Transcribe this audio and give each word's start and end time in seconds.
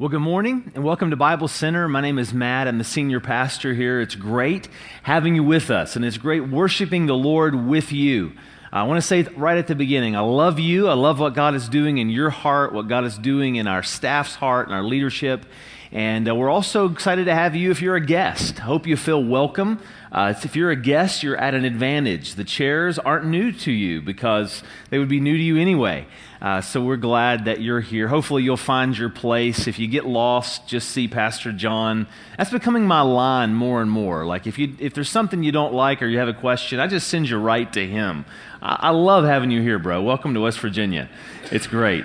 Well, 0.00 0.08
good 0.08 0.20
morning 0.20 0.72
and 0.74 0.82
welcome 0.82 1.10
to 1.10 1.16
Bible 1.16 1.46
Center. 1.46 1.86
My 1.86 2.00
name 2.00 2.18
is 2.18 2.32
Matt. 2.32 2.66
I'm 2.66 2.78
the 2.78 2.84
senior 2.84 3.20
pastor 3.20 3.74
here. 3.74 4.00
It's 4.00 4.14
great 4.14 4.66
having 5.02 5.34
you 5.34 5.44
with 5.44 5.70
us, 5.70 5.94
and 5.94 6.06
it's 6.06 6.16
great 6.16 6.48
worshiping 6.48 7.04
the 7.04 7.12
Lord 7.12 7.54
with 7.54 7.92
you. 7.92 8.32
I 8.72 8.84
want 8.84 8.96
to 8.96 9.06
say 9.06 9.24
right 9.24 9.58
at 9.58 9.66
the 9.66 9.74
beginning, 9.74 10.16
I 10.16 10.20
love 10.20 10.58
you. 10.58 10.88
I 10.88 10.94
love 10.94 11.20
what 11.20 11.34
God 11.34 11.54
is 11.54 11.68
doing 11.68 11.98
in 11.98 12.08
your 12.08 12.30
heart, 12.30 12.72
what 12.72 12.88
God 12.88 13.04
is 13.04 13.18
doing 13.18 13.56
in 13.56 13.66
our 13.66 13.82
staff's 13.82 14.34
heart 14.36 14.68
and 14.68 14.74
our 14.74 14.82
leadership. 14.82 15.44
And 15.92 16.26
uh, 16.26 16.34
we're 16.34 16.48
also 16.48 16.88
excited 16.88 17.26
to 17.26 17.34
have 17.34 17.54
you 17.54 17.70
if 17.70 17.82
you're 17.82 17.96
a 17.96 18.00
guest. 18.00 18.60
Hope 18.60 18.86
you 18.86 18.96
feel 18.96 19.22
welcome. 19.22 19.82
Uh, 20.12 20.34
if 20.42 20.56
you're 20.56 20.70
a 20.70 20.76
guest, 20.76 21.22
you're 21.22 21.36
at 21.36 21.54
an 21.54 21.64
advantage. 21.64 22.34
The 22.34 22.42
chairs 22.42 22.98
aren't 22.98 23.26
new 23.26 23.52
to 23.52 23.70
you 23.70 24.02
because 24.02 24.62
they 24.90 24.98
would 24.98 25.08
be 25.08 25.20
new 25.20 25.36
to 25.36 25.42
you 25.42 25.56
anyway. 25.56 26.06
Uh, 26.42 26.60
so 26.60 26.82
we're 26.82 26.96
glad 26.96 27.44
that 27.44 27.60
you're 27.60 27.80
here. 27.80 28.08
Hopefully, 28.08 28.42
you'll 28.42 28.56
find 28.56 28.96
your 28.96 29.10
place. 29.10 29.68
If 29.68 29.78
you 29.78 29.86
get 29.86 30.06
lost, 30.06 30.66
just 30.66 30.90
see 30.90 31.06
Pastor 31.06 31.52
John. 31.52 32.08
That's 32.36 32.50
becoming 32.50 32.86
my 32.86 33.02
line 33.02 33.54
more 33.54 33.82
and 33.82 33.90
more. 33.90 34.26
Like 34.26 34.46
if 34.46 34.58
you 34.58 34.74
if 34.80 34.94
there's 34.94 35.10
something 35.10 35.42
you 35.42 35.52
don't 35.52 35.74
like 35.74 36.02
or 36.02 36.06
you 36.06 36.18
have 36.18 36.28
a 36.28 36.34
question, 36.34 36.80
I 36.80 36.88
just 36.88 37.08
send 37.08 37.28
you 37.28 37.38
right 37.38 37.72
to 37.74 37.86
him. 37.86 38.24
I, 38.60 38.76
I 38.80 38.90
love 38.90 39.24
having 39.24 39.50
you 39.50 39.60
here, 39.60 39.78
bro. 39.78 40.02
Welcome 40.02 40.34
to 40.34 40.40
West 40.40 40.58
Virginia. 40.58 41.08
It's 41.52 41.66
great. 41.66 42.04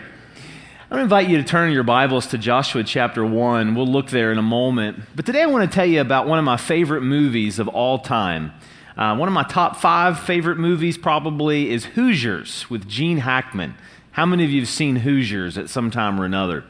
I 0.96 1.02
invite 1.02 1.28
you 1.28 1.36
to 1.36 1.44
turn 1.44 1.74
your 1.74 1.84
Bibles 1.84 2.28
to 2.28 2.38
Joshua 2.38 2.82
chapter 2.82 3.26
1. 3.26 3.76
We'll 3.76 3.86
look 3.86 4.12
there 4.12 4.32
in 4.32 4.38
a 4.38 4.42
moment. 4.42 4.98
But 5.14 5.26
today 5.26 5.42
I 5.42 5.46
want 5.46 5.70
to 5.70 5.76
tell 5.76 5.86
you 5.86 6.00
about 6.00 6.26
one 6.26 6.40
of 6.40 6.46
my 6.46 6.56
favorite 6.56 7.02
movies 7.02 7.60
of 7.60 7.68
all 7.68 8.00
time. 8.00 8.54
Uh, 8.96 9.14
one 9.18 9.28
of 9.28 9.34
my 9.34 9.44
top 9.44 9.76
five 9.76 10.18
favorite 10.18 10.58
movies 10.58 10.98
probably 10.98 11.70
is 11.70 11.84
Hoosiers 11.84 12.70
with 12.70 12.88
Gene 12.88 13.18
Hackman. 13.18 13.76
How 14.12 14.26
many 14.26 14.46
of 14.46 14.52
you 14.52 14.62
have 14.62 14.70
seen 14.70 14.96
Hoosiers 14.96 15.58
at 15.58 15.70
some 15.70 15.92
time 15.92 16.18
or 16.18 16.24
another? 16.24 16.64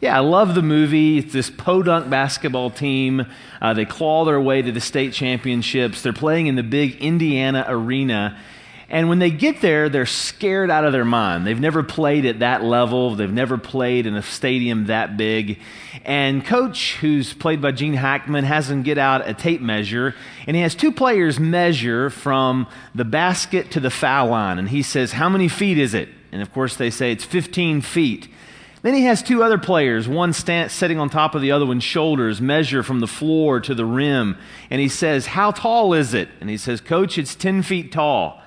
Yeah, 0.00 0.16
I 0.16 0.20
love 0.20 0.54
the 0.54 0.62
movie. 0.62 1.18
It's 1.18 1.34
this 1.34 1.50
podunk 1.50 2.08
basketball 2.08 2.70
team. 2.70 3.26
Uh, 3.60 3.74
they 3.74 3.84
claw 3.84 4.24
their 4.24 4.40
way 4.40 4.62
to 4.62 4.72
the 4.72 4.80
state 4.80 5.12
championships. 5.12 6.00
They're 6.00 6.14
playing 6.14 6.46
in 6.46 6.54
the 6.54 6.62
big 6.62 6.96
Indiana 6.96 7.66
arena. 7.68 8.38
And 8.88 9.08
when 9.08 9.18
they 9.18 9.30
get 9.30 9.60
there, 9.60 9.88
they're 9.88 10.06
scared 10.06 10.70
out 10.70 10.84
of 10.84 10.92
their 10.92 11.04
mind. 11.04 11.44
They've 11.44 11.58
never 11.58 11.82
played 11.82 12.24
at 12.24 12.38
that 12.38 12.62
level, 12.62 13.16
they've 13.16 13.32
never 13.32 13.58
played 13.58 14.06
in 14.06 14.14
a 14.14 14.22
stadium 14.22 14.86
that 14.86 15.16
big. 15.16 15.58
And 16.04 16.44
coach, 16.44 16.94
who's 16.98 17.34
played 17.34 17.60
by 17.60 17.72
Gene 17.72 17.94
Hackman, 17.94 18.44
has 18.44 18.68
them 18.68 18.82
get 18.82 18.96
out 18.96 19.28
a 19.28 19.34
tape 19.34 19.60
measure, 19.60 20.14
and 20.46 20.54
he 20.54 20.62
has 20.62 20.76
two 20.76 20.92
players 20.92 21.40
measure 21.40 22.10
from 22.10 22.68
the 22.94 23.04
basket 23.04 23.72
to 23.72 23.80
the 23.80 23.90
foul 23.90 24.28
line. 24.28 24.60
And 24.60 24.68
he 24.68 24.82
says, 24.82 25.12
How 25.12 25.28
many 25.28 25.48
feet 25.48 25.78
is 25.78 25.92
it? 25.92 26.08
And 26.30 26.40
of 26.40 26.52
course, 26.52 26.76
they 26.76 26.90
say 26.90 27.10
it's 27.10 27.24
15 27.24 27.80
feet. 27.80 28.28
Then 28.82 28.94
he 28.94 29.04
has 29.06 29.20
two 29.20 29.42
other 29.42 29.58
players, 29.58 30.06
one 30.06 30.32
stand, 30.32 30.70
sitting 30.70 31.00
on 31.00 31.10
top 31.10 31.34
of 31.34 31.42
the 31.42 31.50
other 31.50 31.66
one's 31.66 31.82
shoulders, 31.82 32.40
measure 32.40 32.84
from 32.84 33.00
the 33.00 33.08
floor 33.08 33.58
to 33.58 33.74
the 33.74 33.84
rim. 33.84 34.38
And 34.70 34.80
he 34.80 34.88
says, 34.88 35.26
How 35.26 35.50
tall 35.50 35.92
is 35.92 36.14
it? 36.14 36.28
And 36.40 36.48
he 36.48 36.56
says, 36.56 36.80
Coach, 36.80 37.18
it's 37.18 37.34
10 37.34 37.62
feet 37.62 37.90
tall. 37.90 38.40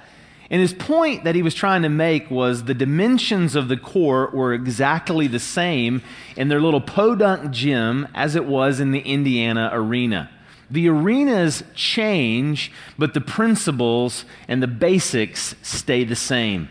And 0.51 0.61
his 0.61 0.73
point 0.73 1.23
that 1.25 1.35
he 1.35 1.43
was 1.43 1.53
trying 1.53 1.83
to 1.83 1.89
make 1.89 2.31
was 2.31 2.63
the 2.63 2.73
dimensions 2.73 3.55
of 3.55 3.67
the 3.67 3.77
court 3.77 4.33
were 4.33 4.53
exactly 4.53 5.27
the 5.27 5.39
same 5.39 6.01
in 6.35 6.47
their 6.47 6.59
little 6.59 6.81
podunk 6.81 7.51
gym 7.51 8.07
as 8.15 8.35
it 8.35 8.45
was 8.45 8.79
in 8.79 8.91
the 8.91 9.01
Indiana 9.01 9.69
arena. 9.71 10.29
The 10.71 10.87
arenas 10.89 11.63
change, 11.75 12.71
but 12.97 13.13
the 13.13 13.21
principles 13.21 14.25
and 14.47 14.61
the 14.61 14.67
basics 14.67 15.55
stay 15.61 16.03
the 16.03 16.15
same. 16.15 16.69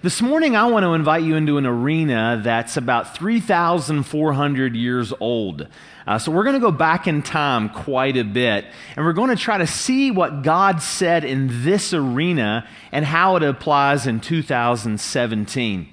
This 0.00 0.22
morning, 0.22 0.54
I 0.54 0.66
want 0.66 0.84
to 0.84 0.94
invite 0.94 1.24
you 1.24 1.34
into 1.34 1.58
an 1.58 1.66
arena 1.66 2.40
that's 2.44 2.76
about 2.76 3.16
3,400 3.16 4.76
years 4.76 5.12
old. 5.18 5.66
Uh, 6.06 6.20
so, 6.20 6.30
we're 6.30 6.44
going 6.44 6.54
to 6.54 6.60
go 6.60 6.70
back 6.70 7.08
in 7.08 7.20
time 7.20 7.68
quite 7.68 8.16
a 8.16 8.22
bit, 8.22 8.64
and 8.94 9.04
we're 9.04 9.12
going 9.12 9.30
to 9.30 9.42
try 9.42 9.58
to 9.58 9.66
see 9.66 10.12
what 10.12 10.42
God 10.42 10.82
said 10.82 11.24
in 11.24 11.64
this 11.64 11.92
arena 11.92 12.64
and 12.92 13.04
how 13.04 13.34
it 13.34 13.42
applies 13.42 14.06
in 14.06 14.20
2017. 14.20 15.88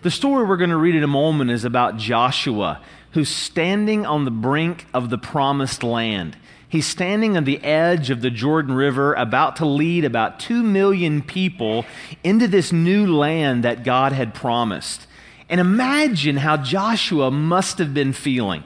The 0.00 0.10
story 0.10 0.46
we're 0.46 0.56
going 0.56 0.70
to 0.70 0.78
read 0.78 0.94
in 0.94 1.02
a 1.02 1.06
moment 1.06 1.50
is 1.50 1.66
about 1.66 1.98
Joshua, 1.98 2.80
who's 3.12 3.28
standing 3.28 4.06
on 4.06 4.24
the 4.24 4.30
brink 4.30 4.86
of 4.94 5.10
the 5.10 5.18
promised 5.18 5.82
land. 5.82 6.36
He's 6.68 6.86
standing 6.86 7.36
on 7.36 7.44
the 7.44 7.62
edge 7.64 8.10
of 8.10 8.20
the 8.20 8.30
Jordan 8.30 8.74
River, 8.74 9.14
about 9.14 9.56
to 9.56 9.66
lead 9.66 10.04
about 10.04 10.38
two 10.38 10.62
million 10.62 11.20
people 11.20 11.84
into 12.22 12.46
this 12.46 12.72
new 12.72 13.12
land 13.12 13.64
that 13.64 13.82
God 13.82 14.12
had 14.12 14.34
promised. 14.34 15.08
And 15.48 15.60
imagine 15.60 16.36
how 16.36 16.56
Joshua 16.56 17.32
must 17.32 17.78
have 17.78 17.92
been 17.92 18.12
feeling. 18.12 18.62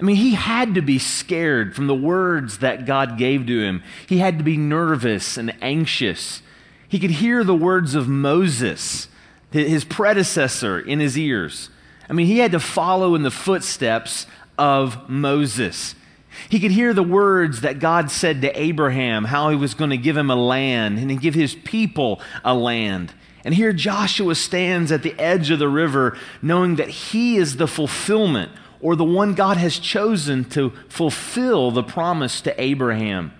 I 0.00 0.02
mean, 0.02 0.16
he 0.16 0.32
had 0.32 0.74
to 0.74 0.82
be 0.82 0.98
scared 0.98 1.76
from 1.76 1.86
the 1.86 1.94
words 1.94 2.58
that 2.58 2.86
God 2.86 3.18
gave 3.18 3.46
to 3.46 3.60
him. 3.60 3.84
He 4.08 4.18
had 4.18 4.38
to 4.38 4.44
be 4.44 4.56
nervous 4.56 5.36
and 5.36 5.54
anxious. 5.62 6.42
He 6.88 6.98
could 6.98 7.10
hear 7.12 7.44
the 7.44 7.54
words 7.54 7.94
of 7.94 8.08
Moses, 8.08 9.06
his 9.52 9.84
predecessor, 9.84 10.80
in 10.80 10.98
his 10.98 11.16
ears. 11.16 11.70
I 12.08 12.12
mean, 12.12 12.26
he 12.26 12.38
had 12.38 12.52
to 12.52 12.60
follow 12.60 13.14
in 13.14 13.22
the 13.22 13.30
footsteps 13.30 14.26
of 14.56 15.08
Moses. 15.08 15.94
He 16.48 16.60
could 16.60 16.70
hear 16.70 16.94
the 16.94 17.02
words 17.02 17.62
that 17.62 17.80
God 17.80 18.10
said 18.10 18.42
to 18.42 18.60
Abraham, 18.60 19.24
how 19.24 19.50
he 19.50 19.56
was 19.56 19.74
going 19.74 19.90
to 19.90 19.96
give 19.96 20.16
him 20.16 20.30
a 20.30 20.36
land 20.36 20.98
and 20.98 21.20
give 21.20 21.34
his 21.34 21.54
people 21.54 22.20
a 22.44 22.54
land. 22.54 23.12
And 23.44 23.54
here 23.54 23.72
Joshua 23.72 24.34
stands 24.34 24.92
at 24.92 25.02
the 25.02 25.18
edge 25.18 25.50
of 25.50 25.58
the 25.58 25.68
river, 25.68 26.16
knowing 26.42 26.76
that 26.76 26.88
he 26.88 27.36
is 27.36 27.56
the 27.56 27.68
fulfillment 27.68 28.52
or 28.80 28.94
the 28.94 29.04
one 29.04 29.34
God 29.34 29.56
has 29.56 29.78
chosen 29.78 30.44
to 30.50 30.70
fulfill 30.88 31.70
the 31.70 31.82
promise 31.82 32.40
to 32.42 32.60
Abraham. 32.60 33.32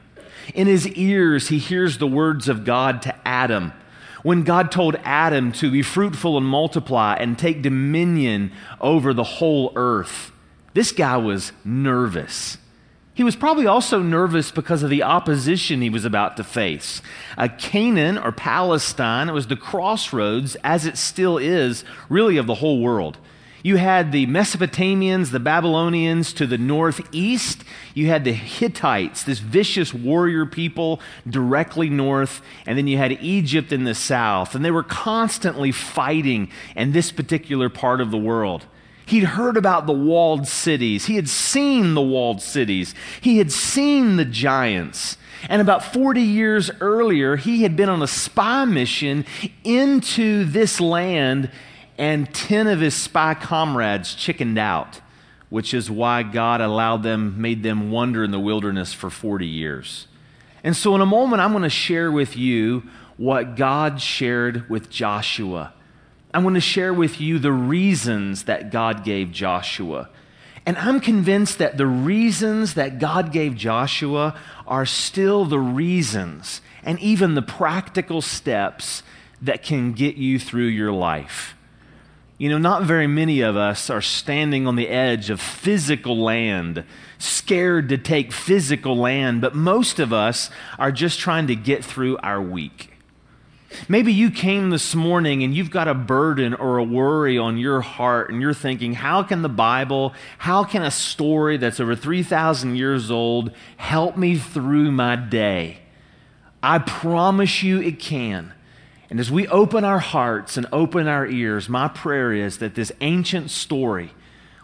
In 0.55 0.67
his 0.67 0.89
ears, 0.89 1.49
he 1.49 1.59
hears 1.59 1.99
the 1.99 2.07
words 2.07 2.49
of 2.49 2.65
God 2.65 3.03
to 3.03 3.15
Adam. 3.29 3.73
When 4.23 4.43
God 4.43 4.73
told 4.73 4.97
Adam 5.05 5.53
to 5.53 5.71
be 5.71 5.83
fruitful 5.83 6.37
and 6.37 6.47
multiply 6.47 7.15
and 7.15 7.39
take 7.39 7.63
dominion 7.63 8.53
over 8.81 9.15
the 9.15 9.25
whole 9.25 9.73
earth, 9.77 10.33
this 10.75 10.93
guy 10.93 11.17
was 11.17 11.53
nervous. 11.65 12.59
He 13.15 13.25
was 13.25 13.35
probably 13.35 13.67
also 13.67 14.01
nervous 14.01 14.53
because 14.53 14.85
of 14.85 14.91
the 14.91 15.03
opposition 15.03 15.83
he 15.83 15.91
was 15.91 16.05
about 16.05 16.37
to 16.37 16.45
face. 16.45 17.03
Uh, 17.37 17.49
Canaan 17.59 18.17
or 18.17 18.31
Palestine, 18.31 19.33
was 19.33 19.49
the 19.49 19.57
crossroads, 19.57 20.57
as 20.63 20.87
it 20.87 20.97
still 20.97 21.37
is, 21.37 21.85
really 22.09 22.37
of 22.37 22.47
the 22.47 22.55
whole 22.55 22.81
world. 22.81 23.19
You 23.63 23.77
had 23.77 24.13
the 24.13 24.27
Mesopotamians, 24.27 25.31
the 25.31 25.41
Babylonians 25.41 26.33
to 26.35 26.47
the 26.47 26.59
northeast. 26.59 27.65
You 27.93 28.07
had 28.07 28.25
the 28.25 28.33
Hittites, 28.33 29.25
this 29.25 29.41
vicious 29.41 29.93
warrior 29.93 30.47
people 30.47 31.01
directly 31.29 31.91
north. 31.91 32.41
And 32.67 32.79
then 32.79 32.87
you 32.87 32.97
had 32.99 33.13
Egypt 33.13 33.73
in 33.73 33.85
the 33.85 33.95
south. 33.95 34.55
And 34.55 34.65
they 34.65 34.71
were 34.71 34.85
constantly 34.85 35.73
fighting 35.73 36.51
in 36.77 36.93
this 36.93 37.11
particular 37.11 37.69
part 37.69 38.01
of 38.01 38.11
the 38.11 38.19
world. 38.19 38.67
He'd 39.07 39.25
heard 39.25 39.57
about 39.57 39.87
the 39.87 39.93
walled 39.93 40.47
cities. 40.47 41.07
He 41.07 41.17
had 41.17 41.31
seen 41.31 41.95
the 41.95 42.03
walled 42.03 42.43
cities. 42.43 42.95
He 43.23 43.39
had 43.39 43.51
seen 43.51 44.17
the 44.17 44.25
giants. 44.25 45.17
And 45.49 45.63
about 45.63 45.83
40 45.95 46.21
years 46.21 46.71
earlier, 46.81 47.37
he 47.37 47.63
had 47.63 47.75
been 47.75 47.89
on 47.89 48.03
a 48.03 48.07
spy 48.07 48.67
mission 48.67 49.25
into 49.65 50.45
this 50.45 50.79
land, 50.81 51.51
and 51.99 52.33
10 52.33 52.67
of 52.69 52.81
his 52.81 52.95
spy 52.95 53.35
comrades 53.35 54.15
chickened 54.15 54.59
out, 54.59 55.01
which 55.51 55.75
is 55.75 55.91
why 55.91 56.23
God 56.23 56.61
allowed 56.61 57.03
them, 57.03 57.41
made 57.41 57.63
them 57.63 57.91
wander 57.91 58.25
in 58.25 58.31
the 58.31 58.41
wilderness 58.41 58.93
for 58.93 59.11
40 59.11 59.47
years. 59.47 60.07
And 60.65 60.77
so, 60.77 60.95
in 60.95 61.01
a 61.01 61.07
moment, 61.07 61.43
I'm 61.43 61.53
going 61.53 61.63
to 61.65 61.69
share 61.69 62.11
with 62.11 62.37
you 62.37 62.85
what 63.17 63.57
God 63.57 64.01
shared 64.01 64.71
with 64.71 64.89
Joshua 64.89 65.75
I'm 66.33 66.43
going 66.43 66.55
to 66.55 66.61
share 66.61 66.93
with 66.93 67.21
you 67.21 67.39
the 67.39 67.53
reasons 67.53 68.45
that 68.45 68.71
God 68.71 69.05
gave 69.05 69.33
Joshua. 69.33 70.11
And 70.67 70.77
I'm 70.77 71.01
convinced 71.01 71.59
that 71.59 71.79
the 71.79 71.87
reasons 71.87 72.75
that 72.75 72.99
God 72.99 73.33
gave 73.33 73.57
Joshua 73.57 74.39
are 74.67 74.85
still 74.85 75.47
the 75.47 75.59
reasons 75.59 76.61
and 76.83 77.01
even 77.01 77.35
the 77.35 77.43
practical 77.43 78.21
steps 78.21 79.03
that 79.41 79.63
can 79.63 79.93
get 79.93 80.17
you 80.17 80.39
through 80.39 80.67
your 80.67 80.93
life. 80.93 81.55
You 82.39 82.49
know, 82.49 82.59
not 82.59 82.85
very 82.85 83.09
many 83.09 83.41
of 83.41 83.57
us 83.57 83.91
are 83.91 84.01
standing 84.01 84.69
on 84.69 84.77
the 84.77 84.89
edge 84.89 85.29
of 85.29 85.41
physical 85.41 86.17
land, 86.17 86.85
scared 87.19 87.89
to 87.89 87.99
take 87.99 88.33
physical 88.33 88.97
land, 88.97 89.41
but 89.41 89.57
most 89.57 89.99
of 89.99 90.13
us 90.13 90.49
are 90.79 90.93
just 90.93 91.19
trying 91.19 91.49
to 91.49 91.57
get 91.57 91.85
through 91.85 92.17
our 92.19 92.41
week. 92.41 92.93
Maybe 93.89 94.13
you 94.13 94.31
came 94.31 94.71
this 94.71 94.95
morning 94.95 95.43
and 95.43 95.53
you've 95.53 95.73
got 95.73 95.89
a 95.89 95.95
burden 95.95 96.55
or 96.55 96.79
a 96.79 96.85
worry 96.85 97.37
on 97.37 97.59
your 97.59 97.81
heart, 97.81 98.31
and 98.31 98.41
you're 98.41 98.55
thinking, 98.55 98.95
how 98.95 99.25
can 99.25 99.43
the 99.43 99.49
Bible, 99.49 100.15
how 100.39 100.63
can 100.63 100.83
a 100.83 100.93
story 100.93 101.57
that's 101.57 101.81
over 101.81 101.97
3,000 101.97 102.77
years 102.77 103.11
old 103.11 103.51
help 103.79 104.17
me 104.17 104.39
through 104.39 104.93
my 104.93 105.17
day? 105.17 105.81
I 106.63 106.79
promise 106.79 107.65
you 107.65 107.81
it 107.81 107.99
can. 107.99 108.53
And 109.11 109.19
as 109.19 109.31
we 109.31 109.49
open 109.49 109.85
our 109.85 109.99
hearts 109.99 110.57
and 110.57 110.67
open 110.73 111.09
our 111.09 111.27
ears, 111.27 111.69
my 111.69 111.89
prayer 111.89 112.33
is 112.33 112.59
that 112.59 112.75
this 112.75 112.93
ancient 113.01 113.51
story 113.51 114.11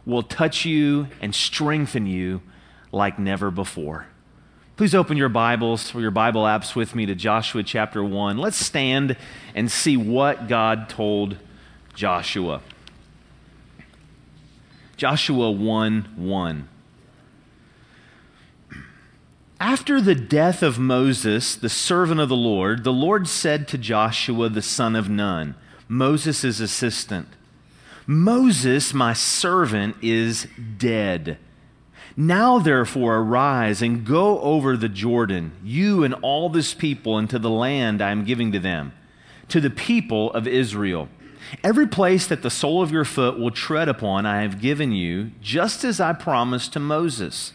will 0.04 0.22
touch 0.22 0.64
you 0.64 1.08
and 1.20 1.34
strengthen 1.34 2.06
you 2.06 2.42
like 2.92 3.18
never 3.18 3.50
before. 3.50 4.06
Please 4.76 4.94
open 4.94 5.16
your 5.16 5.28
Bibles 5.28 5.94
or 5.94 6.00
your 6.00 6.10
Bible 6.10 6.42
apps 6.42 6.74
with 6.74 6.94
me 6.94 7.06
to 7.06 7.14
Joshua 7.14 7.62
chapter 7.62 8.04
1. 8.04 8.36
Let's 8.36 8.56
stand 8.56 9.16
and 9.54 9.70
see 9.70 9.96
what 9.96 10.48
God 10.48 10.88
told 10.88 11.36
Joshua. 11.94 12.60
Joshua 14.96 15.50
1 15.50 16.14
1. 16.16 16.68
After 19.66 19.98
the 19.98 20.14
death 20.14 20.62
of 20.62 20.78
Moses, 20.78 21.54
the 21.56 21.70
servant 21.70 22.20
of 22.20 22.28
the 22.28 22.36
Lord, 22.36 22.84
the 22.84 22.92
Lord 22.92 23.26
said 23.26 23.66
to 23.68 23.78
Joshua, 23.78 24.50
the 24.50 24.60
son 24.60 24.94
of 24.94 25.08
Nun, 25.08 25.54
Moses' 25.88 26.60
assistant, 26.60 27.28
Moses, 28.06 28.92
my 28.92 29.14
servant, 29.14 29.96
is 30.02 30.46
dead. 30.76 31.38
Now, 32.14 32.58
therefore, 32.58 33.16
arise 33.16 33.80
and 33.80 34.04
go 34.04 34.38
over 34.40 34.76
the 34.76 34.90
Jordan, 34.90 35.52
you 35.64 36.04
and 36.04 36.12
all 36.12 36.50
this 36.50 36.74
people, 36.74 37.18
into 37.18 37.38
the 37.38 37.48
land 37.48 38.02
I 38.02 38.10
am 38.10 38.26
giving 38.26 38.52
to 38.52 38.58
them, 38.58 38.92
to 39.48 39.62
the 39.62 39.70
people 39.70 40.30
of 40.32 40.46
Israel. 40.46 41.08
Every 41.62 41.86
place 41.86 42.26
that 42.26 42.42
the 42.42 42.50
sole 42.50 42.82
of 42.82 42.92
your 42.92 43.06
foot 43.06 43.38
will 43.38 43.50
tread 43.50 43.88
upon, 43.88 44.26
I 44.26 44.42
have 44.42 44.60
given 44.60 44.92
you, 44.92 45.30
just 45.40 45.84
as 45.84 46.00
I 46.00 46.12
promised 46.12 46.74
to 46.74 46.80
Moses. 46.80 47.54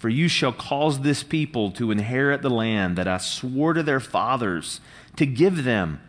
for 0.00 0.08
you 0.08 0.28
shall 0.28 0.52
cause 0.52 1.00
this 1.00 1.22
people 1.22 1.70
to 1.72 1.90
inherit 1.90 2.40
the 2.40 2.48
land 2.48 2.96
that 2.96 3.06
I 3.06 3.18
swore 3.18 3.74
to 3.74 3.82
their 3.82 4.00
fathers 4.00 4.80
to 5.16 5.26
give 5.26 5.64
them 5.64 6.00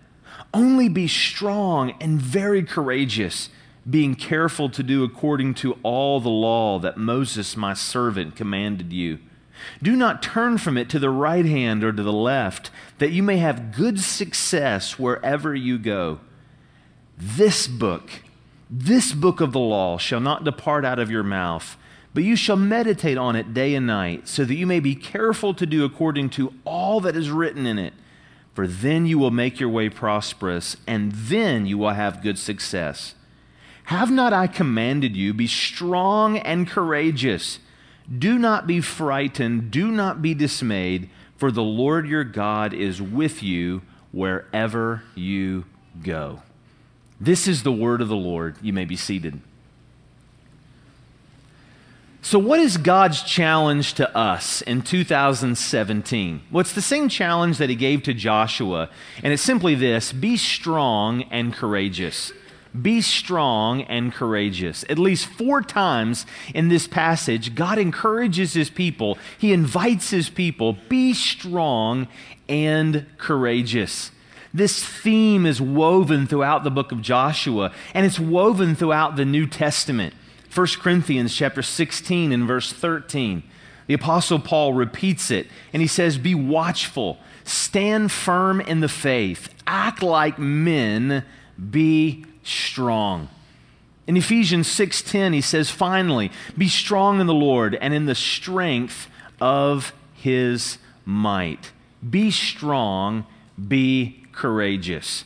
only 0.53 0.87
be 0.87 1.09
strong 1.09 1.93
and 1.99 2.17
very 2.17 2.63
courageous, 2.63 3.49
being 3.89 4.15
careful 4.15 4.69
to 4.69 4.81
do 4.81 5.03
according 5.03 5.55
to 5.55 5.77
all 5.83 6.21
the 6.21 6.29
law 6.29 6.79
that 6.79 6.95
Moses, 6.95 7.57
my 7.57 7.73
servant, 7.73 8.37
commanded 8.37 8.93
you. 8.93 9.19
Do 9.83 9.97
not 9.97 10.23
turn 10.23 10.57
from 10.57 10.77
it 10.77 10.89
to 10.91 10.99
the 10.99 11.09
right 11.09 11.45
hand 11.45 11.83
or 11.83 11.91
to 11.91 12.01
the 12.01 12.13
left, 12.13 12.71
that 12.97 13.11
you 13.11 13.21
may 13.21 13.39
have 13.39 13.75
good 13.75 13.99
success 13.99 14.97
wherever 14.97 15.53
you 15.53 15.77
go. 15.77 16.21
This 17.17 17.67
book, 17.67 18.09
this 18.69 19.11
book 19.11 19.41
of 19.41 19.51
the 19.51 19.59
law, 19.59 19.97
shall 19.97 20.21
not 20.21 20.45
depart 20.45 20.85
out 20.85 20.97
of 20.97 21.11
your 21.11 21.23
mouth, 21.23 21.75
but 22.13 22.23
you 22.23 22.35
shall 22.35 22.57
meditate 22.57 23.17
on 23.17 23.35
it 23.35 23.53
day 23.53 23.75
and 23.75 23.87
night, 23.87 24.27
so 24.27 24.45
that 24.45 24.55
you 24.55 24.67
may 24.67 24.79
be 24.79 24.95
careful 24.95 25.53
to 25.53 25.65
do 25.65 25.85
according 25.85 26.29
to 26.31 26.53
all 26.65 26.99
that 27.01 27.15
is 27.15 27.29
written 27.29 27.65
in 27.65 27.79
it 27.79 27.93
for 28.53 28.67
then 28.67 29.05
you 29.05 29.17
will 29.17 29.31
make 29.31 29.59
your 29.59 29.69
way 29.69 29.89
prosperous, 29.89 30.77
and 30.85 31.11
then 31.13 31.65
you 31.65 31.77
will 31.77 31.91
have 31.91 32.21
good 32.21 32.37
success. 32.37 33.15
Have 33.85 34.11
not 34.11 34.33
I 34.33 34.47
commanded 34.47 35.15
you, 35.15 35.33
be 35.33 35.47
strong 35.47 36.37
and 36.37 36.67
courageous? 36.67 37.59
Do 38.15 38.37
not 38.37 38.67
be 38.67 38.81
frightened, 38.81 39.71
do 39.71 39.89
not 39.89 40.21
be 40.21 40.33
dismayed, 40.33 41.09
for 41.37 41.51
the 41.51 41.63
Lord 41.63 42.07
your 42.07 42.23
God 42.23 42.73
is 42.73 43.01
with 43.01 43.41
you 43.41 43.81
wherever 44.11 45.03
you 45.15 45.65
go. 46.03 46.41
This 47.19 47.47
is 47.47 47.63
the 47.63 47.71
word 47.71 48.01
of 48.01 48.09
the 48.09 48.15
Lord. 48.15 48.57
You 48.61 48.73
may 48.73 48.85
be 48.85 48.95
seated. 48.95 49.41
So, 52.23 52.37
what 52.37 52.59
is 52.59 52.77
God's 52.77 53.23
challenge 53.23 53.95
to 53.95 54.15
us 54.15 54.61
in 54.61 54.83
2017? 54.83 56.41
Well, 56.51 56.61
it's 56.61 56.73
the 56.73 56.81
same 56.81 57.09
challenge 57.09 57.57
that 57.57 57.69
He 57.69 57.75
gave 57.75 58.03
to 58.03 58.13
Joshua, 58.13 58.91
and 59.23 59.33
it's 59.33 59.41
simply 59.41 59.73
this 59.73 60.13
be 60.13 60.37
strong 60.37 61.23
and 61.31 61.51
courageous. 61.51 62.31
Be 62.79 63.01
strong 63.01 63.81
and 63.81 64.13
courageous. 64.13 64.85
At 64.87 64.99
least 64.99 65.25
four 65.25 65.61
times 65.61 66.27
in 66.53 66.69
this 66.69 66.87
passage, 66.87 67.55
God 67.55 67.79
encourages 67.79 68.53
His 68.53 68.69
people, 68.69 69.17
He 69.39 69.51
invites 69.51 70.11
His 70.11 70.29
people, 70.29 70.77
be 70.89 71.15
strong 71.15 72.07
and 72.47 73.07
courageous. 73.17 74.11
This 74.53 74.83
theme 74.83 75.47
is 75.47 75.59
woven 75.59 76.27
throughout 76.27 76.63
the 76.63 76.71
book 76.71 76.91
of 76.91 77.01
Joshua, 77.01 77.73
and 77.95 78.05
it's 78.05 78.19
woven 78.19 78.75
throughout 78.75 79.15
the 79.15 79.25
New 79.25 79.47
Testament. 79.47 80.13
1 80.53 80.67
Corinthians 80.79 81.33
chapter 81.33 81.61
16 81.61 82.31
and 82.31 82.45
verse 82.45 82.73
13. 82.73 83.43
The 83.87 83.93
apostle 83.93 84.39
Paul 84.39 84.73
repeats 84.73 85.31
it 85.31 85.47
and 85.71 85.81
he 85.81 85.87
says, 85.87 86.17
"Be 86.17 86.35
watchful, 86.35 87.19
stand 87.43 88.11
firm 88.11 88.59
in 88.59 88.81
the 88.81 88.89
faith, 88.89 89.49
act 89.65 90.03
like 90.03 90.37
men, 90.37 91.23
be 91.69 92.25
strong." 92.43 93.29
In 94.07 94.17
Ephesians 94.17 94.67
6:10 94.67 95.33
he 95.33 95.41
says, 95.41 95.69
"Finally, 95.69 96.31
be 96.57 96.67
strong 96.67 97.21
in 97.21 97.27
the 97.27 97.33
Lord 97.33 97.75
and 97.75 97.93
in 97.93 98.05
the 98.05 98.15
strength 98.15 99.09
of 99.39 99.93
his 100.13 100.77
might." 101.05 101.71
Be 102.07 102.31
strong, 102.31 103.25
be 103.67 104.23
courageous. 104.31 105.23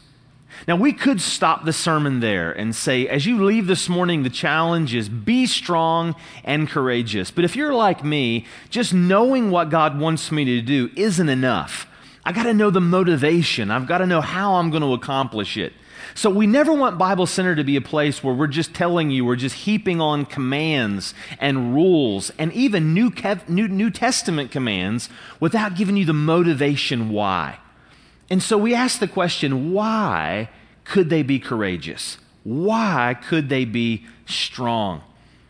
Now, 0.68 0.75
we 0.75 0.94
could 0.94 1.22
stop 1.22 1.63
the 1.63 1.74
sermon 1.74 2.19
there 2.19 2.52
and 2.52 2.75
say, 2.75 3.07
as 3.07 3.25
you 3.25 3.44
leave 3.44 3.68
this 3.68 3.88
morning, 3.88 4.24
the 4.24 4.30
challenge 4.30 4.96
is 4.96 5.10
be 5.10 5.46
strong 5.46 6.16
and 6.44 6.68
courageous. 6.68 7.30
But 7.30 7.46
if 7.46 7.56
you're 7.56 7.74
like 7.74 8.04
me, 8.04 8.46
just 8.69 8.94
knowing 8.94 9.52
what 9.52 9.69
God 9.69 10.00
wants 10.00 10.31
me 10.31 10.46
to 10.46 10.62
do 10.62 10.90
isn't 10.96 11.30
enough. 11.30 11.88
I 12.24 12.31
got 12.31 12.44
to 12.44 12.54
know 12.54 12.72
the 12.72 12.81
motivation, 12.81 13.69
I've 13.69 13.88
got 13.88 14.00
to 14.00 14.07
know 14.07 14.22
how 14.22 14.56
I'm 14.56 14.72
going 14.72 14.81
to 14.81 14.94
accomplish 14.94 15.57
it. 15.57 15.74
So, 16.13 16.30
we 16.30 16.48
never 16.48 16.74
want 16.74 16.98
Bible 16.98 17.25
Center 17.25 17.56
to 17.56 17.63
be 17.63 17.75
a 17.75 17.81
place 17.81 18.24
where 18.24 18.34
we're 18.34 18.48
just 18.48 18.74
telling 18.74 19.12
you, 19.12 19.25
we're 19.25 19.36
just 19.36 19.56
heaping 19.56 20.01
on 20.01 20.25
commands 20.25 21.13
and 21.40 21.74
rules 21.74 22.31
and 22.40 22.51
even 22.54 22.94
New, 22.94 23.12
New, 23.48 23.68
New 23.68 23.90
Testament 23.92 24.51
commands 24.51 25.10
without 25.39 25.75
giving 25.75 25.98
you 25.98 26.06
the 26.06 26.13
motivation 26.13 27.10
why. 27.10 27.60
And 28.29 28.41
so 28.41 28.58
we 28.58 28.74
ask 28.74 29.00
the 29.00 29.08
question 29.08 29.72
why 29.72 30.50
could 30.84 31.10
they 31.10 31.24
be 31.24 31.39
courageous? 31.39 32.17
Why 32.44 33.15
could 33.27 33.50
they 33.50 33.65
be 33.65 34.05
strong? 34.25 35.01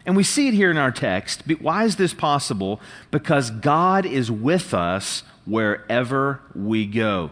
And 0.05 0.15
we 0.15 0.23
see 0.23 0.47
it 0.47 0.53
here 0.53 0.71
in 0.71 0.77
our 0.77 0.91
text. 0.91 1.43
Why 1.59 1.83
is 1.83 1.95
this 1.95 2.13
possible? 2.13 2.79
Because 3.11 3.49
God 3.49 4.05
is 4.05 4.29
with 4.29 4.73
us 4.73 5.23
wherever 5.45 6.41
we 6.53 6.85
go. 6.85 7.31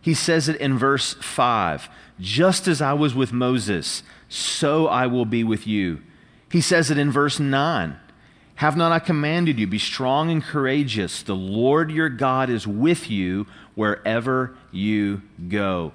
He 0.00 0.14
says 0.14 0.48
it 0.48 0.56
in 0.56 0.78
verse 0.78 1.14
5 1.14 1.88
Just 2.18 2.68
as 2.68 2.80
I 2.80 2.92
was 2.92 3.14
with 3.14 3.32
Moses, 3.32 4.02
so 4.28 4.86
I 4.86 5.06
will 5.06 5.26
be 5.26 5.44
with 5.44 5.66
you. 5.66 6.00
He 6.50 6.60
says 6.60 6.90
it 6.90 6.98
in 6.98 7.10
verse 7.10 7.40
9 7.40 7.96
Have 8.56 8.76
not 8.76 8.92
I 8.92 8.98
commanded 8.98 9.58
you, 9.58 9.66
be 9.66 9.78
strong 9.78 10.30
and 10.30 10.42
courageous? 10.42 11.22
The 11.22 11.36
Lord 11.36 11.90
your 11.90 12.08
God 12.08 12.50
is 12.50 12.66
with 12.66 13.10
you 13.10 13.46
wherever 13.74 14.54
you 14.70 15.22
go. 15.48 15.92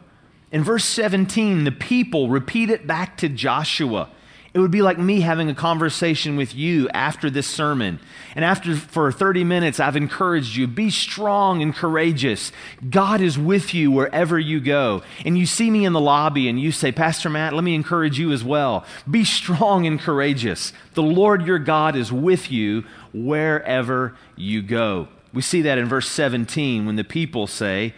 In 0.51 0.63
verse 0.63 0.86
17, 0.86 1.63
the 1.63 1.72
people 1.72 2.29
repeat 2.29 2.70
it 2.70 2.88
back 2.88 3.17
to 3.17 3.29
Joshua. 3.29 4.10
It 4.53 4.60
would 4.60 4.72
be 4.72 4.82
like 4.82 4.98
me 4.98 5.20
having 5.20 5.50
a 5.50 5.53
conversation 5.53 6.38
with 6.38 6.55
you 6.55 6.88
after 6.91 7.29
this 7.29 7.46
sermon. 7.46 8.00
And 8.36 8.46
after 8.46 8.74
for 8.77 9.12
30 9.12 9.44
minutes 9.44 9.82
I've 9.82 9.98
encouraged 9.98 10.55
you, 10.55 10.65
be 10.65 10.89
strong 10.89 11.62
and 11.62 11.75
courageous. 11.75 12.53
God 12.89 13.20
is 13.20 13.38
with 13.38 13.74
you 13.74 13.91
wherever 13.91 14.39
you 14.39 14.62
go. 14.62 15.03
And 15.25 15.38
you 15.38 15.46
see 15.46 15.70
me 15.70 15.84
in 15.84 15.91
the 15.91 16.00
lobby 16.00 16.48
and 16.48 16.58
you 16.58 16.72
say, 16.72 16.94
"Pastor 16.94 17.29
Matt, 17.29 17.53
let 17.53 17.65
me 17.65 17.75
encourage 17.75 18.17
you 18.17 18.32
as 18.32 18.46
well. 18.46 18.86
Be 19.12 19.25
strong 19.25 19.86
and 19.86 20.00
courageous. 20.00 20.72
The 20.94 21.03
Lord 21.03 21.46
your 21.46 21.60
God 21.60 21.98
is 21.98 22.13
with 22.13 22.50
you 22.50 22.86
wherever 23.12 24.15
you 24.38 24.62
go." 24.62 25.10
We 25.35 25.41
see 25.41 25.61
that 25.63 25.77
in 25.77 25.85
verse 25.85 26.09
17 26.09 26.85
when 26.85 26.95
the 26.95 27.03
people 27.03 27.45
say, 27.45 27.93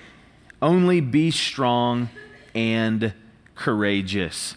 Only 0.60 1.00
be 1.02 1.30
strong 1.30 2.10
and 2.56 3.14
courageous. 3.54 4.56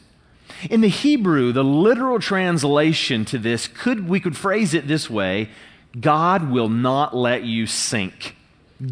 In 0.71 0.81
the 0.81 0.89
Hebrew, 0.89 1.53
the 1.53 1.63
literal 1.63 2.19
translation 2.19 3.27
to 3.27 3.39
this 3.39 3.69
could 3.69 4.09
we 4.09 4.19
could 4.19 4.37
phrase 4.37 4.73
it 4.73 4.89
this 4.89 5.11
way, 5.11 5.51
God 5.99 6.51
will 6.51 6.71
not 6.71 7.15
let 7.15 7.45
you 7.45 7.67
sink. 7.67 8.35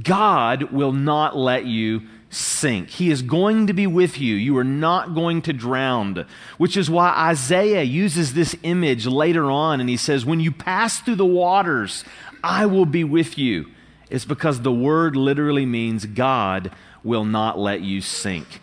God 0.03 0.65
will 0.65 0.93
not 0.93 1.35
let 1.35 1.65
you 1.65 2.03
sink. 2.29 2.91
He 2.91 3.11
is 3.11 3.23
going 3.23 3.69
to 3.69 3.73
be 3.73 3.87
with 3.87 4.21
you. 4.21 4.35
You 4.35 4.59
are 4.59 4.65
not 4.65 5.15
going 5.15 5.41
to 5.43 5.55
drown, 5.55 6.27
which 6.59 6.77
is 6.77 6.91
why 6.91 7.09
Isaiah 7.17 7.85
uses 7.85 8.35
this 8.35 8.55
image 8.63 9.07
later 9.07 9.51
on 9.51 9.81
and 9.81 9.89
he 9.89 9.97
says, 9.97 10.27
When 10.27 10.41
you 10.41 10.53
pass 10.53 11.01
through 11.01 11.17
the 11.17 11.25
waters, 11.25 12.05
I 12.45 12.67
will 12.67 12.85
be 12.85 13.03
with 13.03 13.39
you. 13.39 13.69
It's 14.11 14.25
because 14.25 14.63
the 14.63 14.73
word 14.73 15.17
literally 15.17 15.67
means 15.67 16.07
God 16.07 16.71
will 17.05 17.25
not 17.25 17.59
let 17.59 17.81
you 17.83 18.01
sink. 18.01 18.61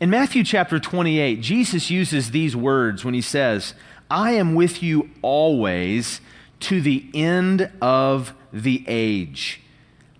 In 0.00 0.10
Matthew 0.10 0.44
chapter 0.44 0.78
28, 0.78 1.40
Jesus 1.40 1.90
uses 1.90 2.30
these 2.30 2.54
words 2.54 3.04
when 3.04 3.14
he 3.14 3.20
says, 3.20 3.74
I 4.10 4.32
am 4.32 4.54
with 4.54 4.82
you 4.82 5.10
always 5.22 6.20
to 6.60 6.80
the 6.80 7.08
end 7.14 7.70
of 7.80 8.34
the 8.52 8.84
age. 8.86 9.60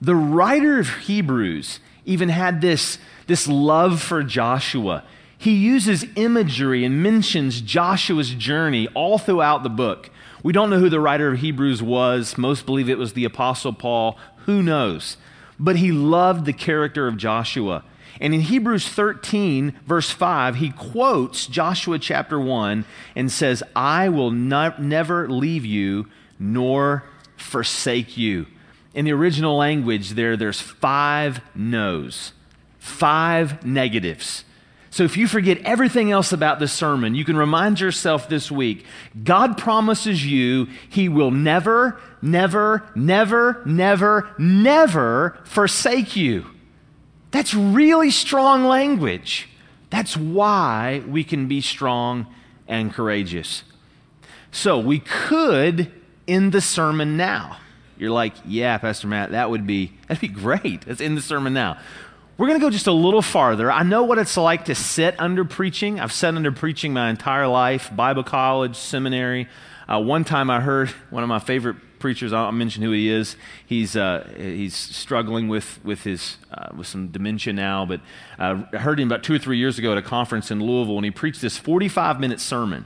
The 0.00 0.14
writer 0.14 0.78
of 0.78 0.88
Hebrews 0.88 1.80
even 2.04 2.28
had 2.28 2.60
this, 2.60 2.98
this 3.26 3.48
love 3.48 4.02
for 4.02 4.22
Joshua. 4.22 5.04
He 5.36 5.52
uses 5.52 6.06
imagery 6.16 6.84
and 6.84 7.02
mentions 7.02 7.60
Joshua's 7.60 8.30
journey 8.30 8.88
all 8.94 9.18
throughout 9.18 9.62
the 9.62 9.68
book. 9.68 10.10
We 10.42 10.52
don't 10.52 10.68
know 10.68 10.78
who 10.78 10.90
the 10.90 11.00
writer 11.00 11.32
of 11.32 11.40
Hebrews 11.40 11.82
was. 11.82 12.36
Most 12.36 12.66
believe 12.66 12.90
it 12.90 12.98
was 12.98 13.14
the 13.14 13.24
Apostle 13.24 13.72
Paul. 13.72 14.18
Who 14.46 14.62
knows? 14.62 15.16
But 15.58 15.76
he 15.76 15.92
loved 15.92 16.44
the 16.44 16.52
character 16.52 17.06
of 17.06 17.16
Joshua. 17.16 17.84
And 18.20 18.32
in 18.32 18.42
Hebrews 18.42 18.88
13, 18.88 19.74
verse 19.86 20.10
5, 20.10 20.56
he 20.56 20.70
quotes 20.70 21.46
Joshua 21.46 21.98
chapter 21.98 22.38
1 22.38 22.84
and 23.16 23.30
says, 23.30 23.62
I 23.74 24.08
will 24.08 24.30
never 24.30 25.28
leave 25.28 25.64
you 25.64 26.08
nor 26.38 27.04
forsake 27.36 28.16
you. 28.16 28.46
In 28.94 29.04
the 29.04 29.12
original 29.12 29.56
language, 29.56 30.10
there, 30.10 30.36
there's 30.36 30.60
five 30.60 31.40
no's, 31.54 32.32
five 32.78 33.64
negatives. 33.66 34.44
So 34.94 35.02
if 35.02 35.16
you 35.16 35.26
forget 35.26 35.58
everything 35.62 36.12
else 36.12 36.30
about 36.30 36.60
this 36.60 36.72
sermon, 36.72 37.16
you 37.16 37.24
can 37.24 37.36
remind 37.36 37.80
yourself 37.80 38.28
this 38.28 38.48
week 38.48 38.84
God 39.24 39.58
promises 39.58 40.24
you 40.24 40.68
he 40.88 41.08
will 41.08 41.32
never, 41.32 42.00
never, 42.22 42.88
never, 42.94 43.60
never, 43.66 44.30
never 44.38 45.36
forsake 45.42 46.14
you. 46.14 46.46
That's 47.32 47.54
really 47.54 48.12
strong 48.12 48.66
language. 48.66 49.48
That's 49.90 50.16
why 50.16 51.02
we 51.08 51.24
can 51.24 51.48
be 51.48 51.60
strong 51.60 52.32
and 52.68 52.94
courageous. 52.94 53.64
So 54.52 54.78
we 54.78 55.00
could 55.00 55.90
end 56.28 56.52
the 56.52 56.60
sermon 56.60 57.16
now. 57.16 57.56
You're 57.96 58.12
like, 58.12 58.34
yeah, 58.46 58.78
Pastor 58.78 59.08
Matt, 59.08 59.32
that 59.32 59.50
would 59.50 59.66
be 59.66 59.92
that'd 60.06 60.20
be 60.20 60.28
great. 60.28 60.86
Let's 60.86 61.00
end 61.00 61.16
the 61.16 61.22
sermon 61.22 61.52
now. 61.52 61.78
We're 62.36 62.48
going 62.48 62.58
to 62.58 62.66
go 62.66 62.70
just 62.70 62.88
a 62.88 62.92
little 62.92 63.22
farther. 63.22 63.70
I 63.70 63.84
know 63.84 64.02
what 64.02 64.18
it's 64.18 64.36
like 64.36 64.64
to 64.64 64.74
sit 64.74 65.14
under 65.20 65.44
preaching. 65.44 66.00
I've 66.00 66.12
sat 66.12 66.34
under 66.34 66.50
preaching 66.50 66.92
my 66.92 67.08
entire 67.08 67.46
life, 67.46 67.94
Bible 67.94 68.24
college, 68.24 68.74
seminary. 68.74 69.48
Uh, 69.88 70.00
one 70.00 70.24
time 70.24 70.50
I 70.50 70.60
heard 70.60 70.88
one 71.10 71.22
of 71.22 71.28
my 71.28 71.38
favorite 71.38 71.76
preachers. 72.00 72.32
I'll 72.32 72.50
mention 72.50 72.82
who 72.82 72.90
he 72.90 73.08
is. 73.08 73.36
He's 73.64 73.94
uh, 73.94 74.28
he's 74.36 74.74
struggling 74.74 75.46
with 75.46 75.78
with 75.84 76.02
his 76.02 76.38
uh, 76.50 76.70
with 76.76 76.88
some 76.88 77.06
dementia 77.06 77.52
now, 77.52 77.86
but 77.86 78.00
uh, 78.36 78.64
I 78.72 78.78
heard 78.78 78.98
him 78.98 79.06
about 79.06 79.22
two 79.22 79.34
or 79.34 79.38
three 79.38 79.58
years 79.58 79.78
ago 79.78 79.92
at 79.92 79.98
a 79.98 80.02
conference 80.02 80.50
in 80.50 80.58
Louisville, 80.58 80.96
and 80.96 81.04
he 81.04 81.12
preached 81.12 81.40
this 81.40 81.56
45 81.56 82.18
minute 82.18 82.40
sermon, 82.40 82.84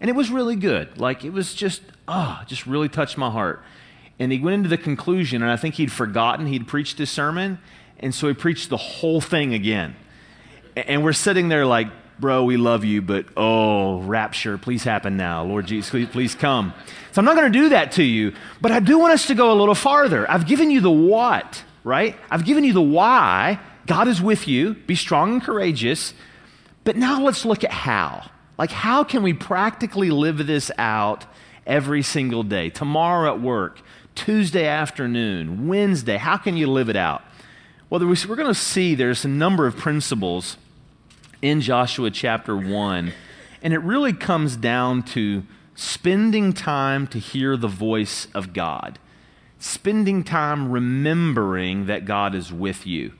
and 0.00 0.10
it 0.10 0.16
was 0.16 0.28
really 0.28 0.56
good. 0.56 0.98
Like 0.98 1.24
it 1.24 1.32
was 1.32 1.54
just 1.54 1.82
ah, 2.08 2.40
oh, 2.42 2.44
just 2.46 2.66
really 2.66 2.88
touched 2.88 3.16
my 3.16 3.30
heart. 3.30 3.62
And 4.18 4.32
he 4.32 4.40
went 4.40 4.54
into 4.54 4.68
the 4.68 4.76
conclusion, 4.76 5.42
and 5.42 5.52
I 5.52 5.56
think 5.56 5.76
he'd 5.76 5.92
forgotten 5.92 6.46
he'd 6.46 6.66
preached 6.66 6.98
this 6.98 7.12
sermon, 7.12 7.60
and 8.00 8.14
so 8.14 8.28
he 8.28 8.34
preached 8.34 8.70
the 8.70 8.76
whole 8.76 9.20
thing 9.20 9.54
again. 9.54 9.96
And 10.76 11.02
we're 11.02 11.12
sitting 11.12 11.48
there 11.48 11.66
like, 11.66 11.88
bro, 12.18 12.44
we 12.44 12.56
love 12.56 12.84
you, 12.84 13.02
but 13.02 13.26
oh, 13.36 14.00
rapture, 14.00 14.58
please 14.58 14.84
happen 14.84 15.16
now. 15.16 15.44
Lord 15.44 15.66
Jesus, 15.66 15.90
please, 15.90 16.08
please 16.08 16.34
come. 16.34 16.72
So 17.12 17.20
I'm 17.20 17.24
not 17.24 17.36
going 17.36 17.52
to 17.52 17.58
do 17.58 17.68
that 17.70 17.92
to 17.92 18.02
you, 18.02 18.34
but 18.60 18.72
I 18.72 18.80
do 18.80 18.98
want 18.98 19.12
us 19.12 19.26
to 19.26 19.34
go 19.34 19.52
a 19.52 19.56
little 19.56 19.74
farther. 19.74 20.30
I've 20.30 20.46
given 20.46 20.70
you 20.70 20.80
the 20.80 20.90
what, 20.90 21.62
right? 21.84 22.16
I've 22.30 22.44
given 22.44 22.64
you 22.64 22.72
the 22.72 22.82
why. 22.82 23.60
God 23.86 24.08
is 24.08 24.20
with 24.20 24.46
you. 24.46 24.74
Be 24.74 24.94
strong 24.94 25.34
and 25.34 25.42
courageous. 25.42 26.14
But 26.84 26.96
now 26.96 27.22
let's 27.22 27.44
look 27.44 27.64
at 27.64 27.72
how. 27.72 28.30
Like, 28.58 28.70
how 28.70 29.04
can 29.04 29.22
we 29.22 29.32
practically 29.32 30.10
live 30.10 30.46
this 30.46 30.70
out 30.78 31.24
every 31.66 32.02
single 32.02 32.42
day? 32.42 32.70
Tomorrow 32.70 33.34
at 33.34 33.40
work, 33.40 33.80
Tuesday 34.14 34.66
afternoon, 34.66 35.68
Wednesday, 35.68 36.16
how 36.16 36.36
can 36.36 36.56
you 36.56 36.66
live 36.66 36.88
it 36.88 36.96
out? 36.96 37.22
Well, 37.90 38.00
we're 38.00 38.36
going 38.36 38.48
to 38.48 38.54
see 38.54 38.94
there's 38.94 39.24
a 39.24 39.28
number 39.28 39.66
of 39.66 39.78
principles 39.78 40.58
in 41.40 41.62
Joshua 41.62 42.10
chapter 42.10 42.54
1. 42.54 43.14
And 43.62 43.72
it 43.72 43.78
really 43.78 44.12
comes 44.12 44.56
down 44.56 45.04
to 45.04 45.44
spending 45.74 46.52
time 46.52 47.06
to 47.06 47.18
hear 47.18 47.56
the 47.56 47.66
voice 47.66 48.28
of 48.34 48.52
God, 48.52 48.98
spending 49.58 50.22
time 50.22 50.70
remembering 50.70 51.86
that 51.86 52.04
God 52.04 52.34
is 52.34 52.52
with 52.52 52.86
you. 52.86 53.14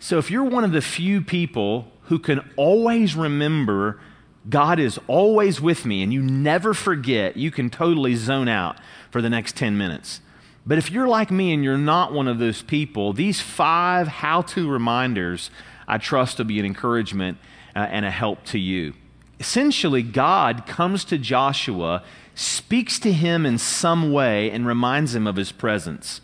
So 0.00 0.18
if 0.18 0.28
you're 0.28 0.42
one 0.42 0.64
of 0.64 0.72
the 0.72 0.82
few 0.82 1.22
people 1.22 1.86
who 2.06 2.18
can 2.18 2.40
always 2.56 3.14
remember 3.14 4.00
God 4.48 4.80
is 4.80 4.98
always 5.06 5.60
with 5.60 5.86
me 5.86 6.02
and 6.02 6.12
you 6.12 6.20
never 6.20 6.74
forget, 6.74 7.36
you 7.36 7.52
can 7.52 7.70
totally 7.70 8.16
zone 8.16 8.48
out 8.48 8.76
for 9.12 9.22
the 9.22 9.30
next 9.30 9.54
10 9.54 9.78
minutes. 9.78 10.20
But 10.66 10.78
if 10.78 10.90
you're 10.90 11.08
like 11.08 11.30
me 11.30 11.52
and 11.52 11.62
you're 11.62 11.76
not 11.76 12.12
one 12.12 12.26
of 12.26 12.38
those 12.38 12.62
people, 12.62 13.12
these 13.12 13.40
five 13.40 14.08
how 14.08 14.42
to 14.42 14.70
reminders 14.70 15.50
I 15.86 15.98
trust 15.98 16.38
to 16.38 16.44
be 16.44 16.58
an 16.58 16.66
encouragement 16.66 17.38
uh, 17.76 17.80
and 17.80 18.04
a 18.04 18.10
help 18.10 18.44
to 18.46 18.58
you. 18.58 18.94
Essentially, 19.38 20.02
God 20.02 20.66
comes 20.66 21.04
to 21.06 21.18
Joshua, 21.18 22.02
speaks 22.34 22.98
to 23.00 23.12
him 23.12 23.44
in 23.44 23.58
some 23.58 24.12
way, 24.12 24.50
and 24.50 24.66
reminds 24.66 25.14
him 25.14 25.26
of 25.26 25.36
his 25.36 25.52
presence. 25.52 26.20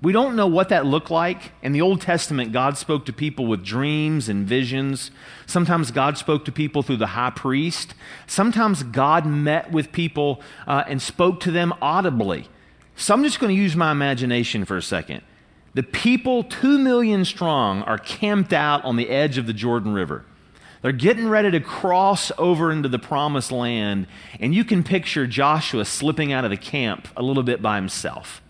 We 0.00 0.12
don't 0.12 0.34
know 0.34 0.48
what 0.48 0.68
that 0.70 0.84
looked 0.84 1.10
like. 1.10 1.52
In 1.62 1.72
the 1.72 1.80
Old 1.80 2.00
Testament, 2.00 2.52
God 2.52 2.76
spoke 2.76 3.04
to 3.06 3.12
people 3.12 3.46
with 3.46 3.64
dreams 3.64 4.28
and 4.28 4.46
visions. 4.46 5.12
Sometimes 5.46 5.92
God 5.92 6.18
spoke 6.18 6.44
to 6.46 6.52
people 6.52 6.82
through 6.82 6.96
the 6.96 7.08
high 7.08 7.30
priest. 7.30 7.94
Sometimes 8.26 8.82
God 8.82 9.26
met 9.26 9.70
with 9.70 9.92
people 9.92 10.42
uh, 10.66 10.82
and 10.88 11.00
spoke 11.00 11.38
to 11.40 11.52
them 11.52 11.72
audibly. 11.80 12.48
So 12.96 13.14
I'm 13.14 13.22
just 13.24 13.40
going 13.40 13.54
to 13.54 13.60
use 13.60 13.74
my 13.74 13.90
imagination 13.90 14.64
for 14.64 14.76
a 14.76 14.82
second. 14.82 15.22
The 15.74 15.82
people, 15.82 16.44
two 16.44 16.78
million 16.78 17.24
strong, 17.24 17.82
are 17.82 17.98
camped 17.98 18.52
out 18.52 18.84
on 18.84 18.96
the 18.96 19.08
edge 19.08 19.38
of 19.38 19.46
the 19.46 19.54
Jordan 19.54 19.94
River. 19.94 20.24
They're 20.82 20.92
getting 20.92 21.28
ready 21.28 21.50
to 21.52 21.60
cross 21.60 22.32
over 22.36 22.72
into 22.72 22.88
the 22.88 22.98
promised 22.98 23.52
land, 23.52 24.08
and 24.40 24.54
you 24.54 24.64
can 24.64 24.82
picture 24.82 25.26
Joshua 25.26 25.84
slipping 25.84 26.32
out 26.32 26.44
of 26.44 26.50
the 26.50 26.56
camp 26.56 27.08
a 27.16 27.22
little 27.22 27.44
bit 27.44 27.62
by 27.62 27.76
himself. 27.76 28.42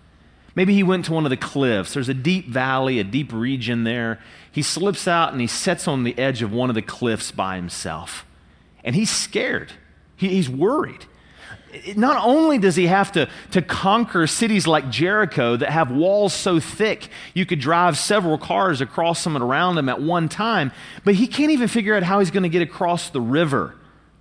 Maybe 0.54 0.74
he 0.74 0.82
went 0.82 1.04
to 1.06 1.12
one 1.12 1.24
of 1.24 1.30
the 1.30 1.36
cliffs. 1.36 1.94
There's 1.94 2.08
a 2.08 2.14
deep 2.14 2.48
valley, 2.48 2.98
a 2.98 3.04
deep 3.04 3.32
region 3.32 3.84
there. 3.84 4.18
He 4.50 4.62
slips 4.62 5.08
out 5.08 5.32
and 5.32 5.40
he 5.40 5.46
sits 5.46 5.88
on 5.88 6.04
the 6.04 6.18
edge 6.18 6.42
of 6.42 6.52
one 6.52 6.68
of 6.68 6.74
the 6.74 6.82
cliffs 6.82 7.30
by 7.30 7.56
himself. 7.56 8.26
And 8.84 8.94
he's 8.94 9.10
scared. 9.10 9.72
He, 10.16 10.28
he's 10.28 10.50
worried 10.50 11.06
not 11.96 12.22
only 12.24 12.58
does 12.58 12.76
he 12.76 12.86
have 12.86 13.12
to, 13.12 13.28
to 13.52 13.62
conquer 13.62 14.26
cities 14.26 14.66
like 14.66 14.90
Jericho 14.90 15.56
that 15.56 15.70
have 15.70 15.90
walls 15.90 16.32
so 16.32 16.60
thick 16.60 17.08
you 17.34 17.46
could 17.46 17.60
drive 17.60 17.96
several 17.96 18.38
cars 18.38 18.80
across 18.80 19.24
them 19.24 19.36
and 19.36 19.44
around 19.44 19.76
them 19.76 19.88
at 19.88 20.00
one 20.00 20.28
time, 20.28 20.72
but 21.04 21.14
he 21.14 21.26
can't 21.26 21.50
even 21.50 21.68
figure 21.68 21.94
out 21.94 22.02
how 22.02 22.18
he's 22.18 22.30
going 22.30 22.42
to 22.42 22.48
get 22.48 22.62
across 22.62 23.10
the 23.10 23.20
river, 23.20 23.74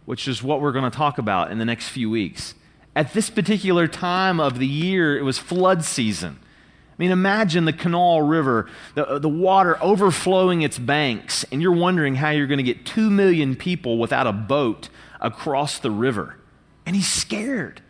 which 0.06 0.28
is 0.28 0.42
what 0.42 0.62
we're 0.62 0.72
going 0.72 0.90
to 0.90 0.96
talk 0.96 1.18
about 1.18 1.52
in 1.52 1.60
the 1.60 1.66
next 1.66 1.90
few 1.90 2.10
weeks. 2.10 2.56
At 2.96 3.14
this 3.14 3.30
particular 3.30 3.88
time 3.88 4.40
of 4.40 4.58
the 4.58 4.68
year, 4.68 5.18
it 5.18 5.24
was 5.24 5.38
flood 5.38 5.84
season. 5.84 6.40
I 6.42 6.96
mean, 6.98 7.12
imagine 7.12 7.66
the 7.66 7.74
Kanawha 7.74 8.24
River, 8.24 8.70
the, 8.96 9.18
the 9.20 9.30
water 9.30 9.78
overflowing 9.82 10.62
its 10.62 10.78
banks, 10.78 11.44
and 11.52 11.62
you're 11.62 11.72
wondering 11.72 12.16
how 12.16 12.30
you're 12.30 12.48
going 12.48 12.58
to 12.58 12.64
get 12.64 12.86
two 12.86 13.10
million 13.10 13.56
people 13.56 13.98
without 13.98 14.28
a 14.28 14.34
boat 14.34 14.90
across 15.20 15.80
the 15.80 15.92
river 15.92 16.38
and 16.86 16.96
he's 16.96 17.08
scared. 17.08 17.82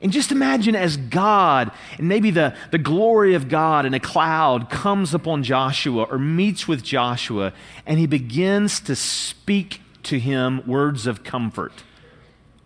And 0.00 0.12
just 0.12 0.32
imagine 0.32 0.76
as 0.76 0.96
God, 0.96 1.70
and 1.96 2.08
maybe 2.08 2.30
the, 2.30 2.54
the 2.70 2.78
glory 2.78 3.34
of 3.34 3.48
God 3.48 3.86
in 3.86 3.94
a 3.94 4.00
cloud 4.00 4.68
comes 4.68 5.14
upon 5.14 5.42
Joshua 5.42 6.02
or 6.02 6.18
meets 6.18 6.68
with 6.68 6.82
Joshua, 6.82 7.52
and 7.86 7.98
he 7.98 8.06
begins 8.06 8.80
to 8.80 8.94
speak 8.94 9.80
to 10.02 10.18
him 10.18 10.62
words 10.66 11.06
of 11.06 11.24
comfort. 11.24 11.72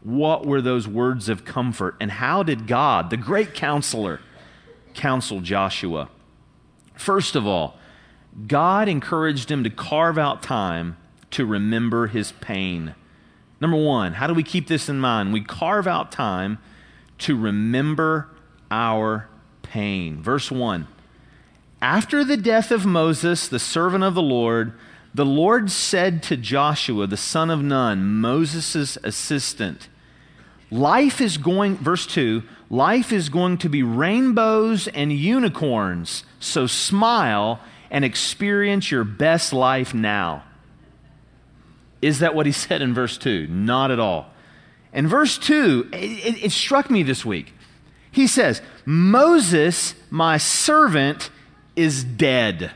What 0.03 0.47
were 0.47 0.61
those 0.61 0.89
words 0.89 1.29
of 1.29 1.45
comfort? 1.45 1.97
And 2.01 2.11
how 2.11 2.43
did 2.43 2.67
God, 2.67 3.11
the 3.11 3.17
great 3.17 3.55
counselor, 3.55 4.21
counsel 4.95 5.41
Joshua? 5.41 6.09
First 6.95 7.37
of 7.37 7.47
all, 7.47 7.77
God 8.47 8.89
encouraged 8.89 9.51
him 9.51 9.63
to 9.65 9.71
carve 9.71 10.19
out 10.19 10.43
time 10.43 10.97
to 11.33 11.47
remember 11.47 12.09
his 12.09 12.33
pain. 12.33 12.95
Number 13.61 13.77
one, 13.77 14.15
how 14.15 14.27
do 14.27 14.35
we 14.35 14.43
keep 14.43 14.69
this 14.69 14.89
in 14.89 15.01
mind? 15.01 15.33
We 15.33 15.43
carve 15.43 15.87
out 15.87 16.13
time 16.13 16.59
to 17.19 17.37
remember 17.37 18.29
our 18.71 19.29
pain. 19.63 20.23
Verse 20.23 20.51
1 20.51 20.87
After 21.83 22.25
the 22.25 22.37
death 22.37 22.71
of 22.71 22.87
Moses, 22.87 23.49
the 23.49 23.59
servant 23.59 24.05
of 24.05 24.15
the 24.15 24.23
Lord, 24.23 24.73
the 25.15 25.27
Lord 25.27 25.71
said 25.71 26.23
to 26.25 26.37
Joshua, 26.37 27.07
the 27.07 27.17
son 27.17 27.51
of 27.51 27.63
Nun, 27.63 28.05
Moses' 28.05 28.97
assistant, 29.03 29.89
Life 30.71 31.21
is 31.21 31.39
going, 31.39 31.77
verse 31.77 32.07
2, 32.07 32.43
life 32.69 33.11
is 33.11 33.31
going 33.31 33.57
to 33.59 33.71
be 33.71 33.83
rainbows 33.83 34.87
and 34.89 35.11
unicorns, 35.11 36.25
so 36.41 36.67
smile 36.67 37.61
and 37.91 38.05
experience 38.05 38.91
your 38.91 39.05
best 39.05 39.55
life 39.55 39.95
now. 39.95 40.45
Is 42.01 42.21
that 42.21 42.35
what 42.35 42.47
he 42.47 42.53
said 42.67 42.83
in 42.83 42.95
verse 42.95 43.19
2? 43.19 43.47
Not 43.49 43.91
at 43.91 44.01
all. 44.01 44.31
In 44.93 45.07
verse 45.07 45.37
2, 45.39 45.91
it, 45.93 46.45
it, 46.45 46.53
struck 46.53 46.91
me 46.91 47.03
this 47.03 47.25
week. 47.25 47.53
He 48.11 48.27
says, 48.27 48.63
Moses, 48.87 49.95
my 50.11 50.39
servant, 50.39 51.31
is 51.77 52.03
dead. 52.05 52.73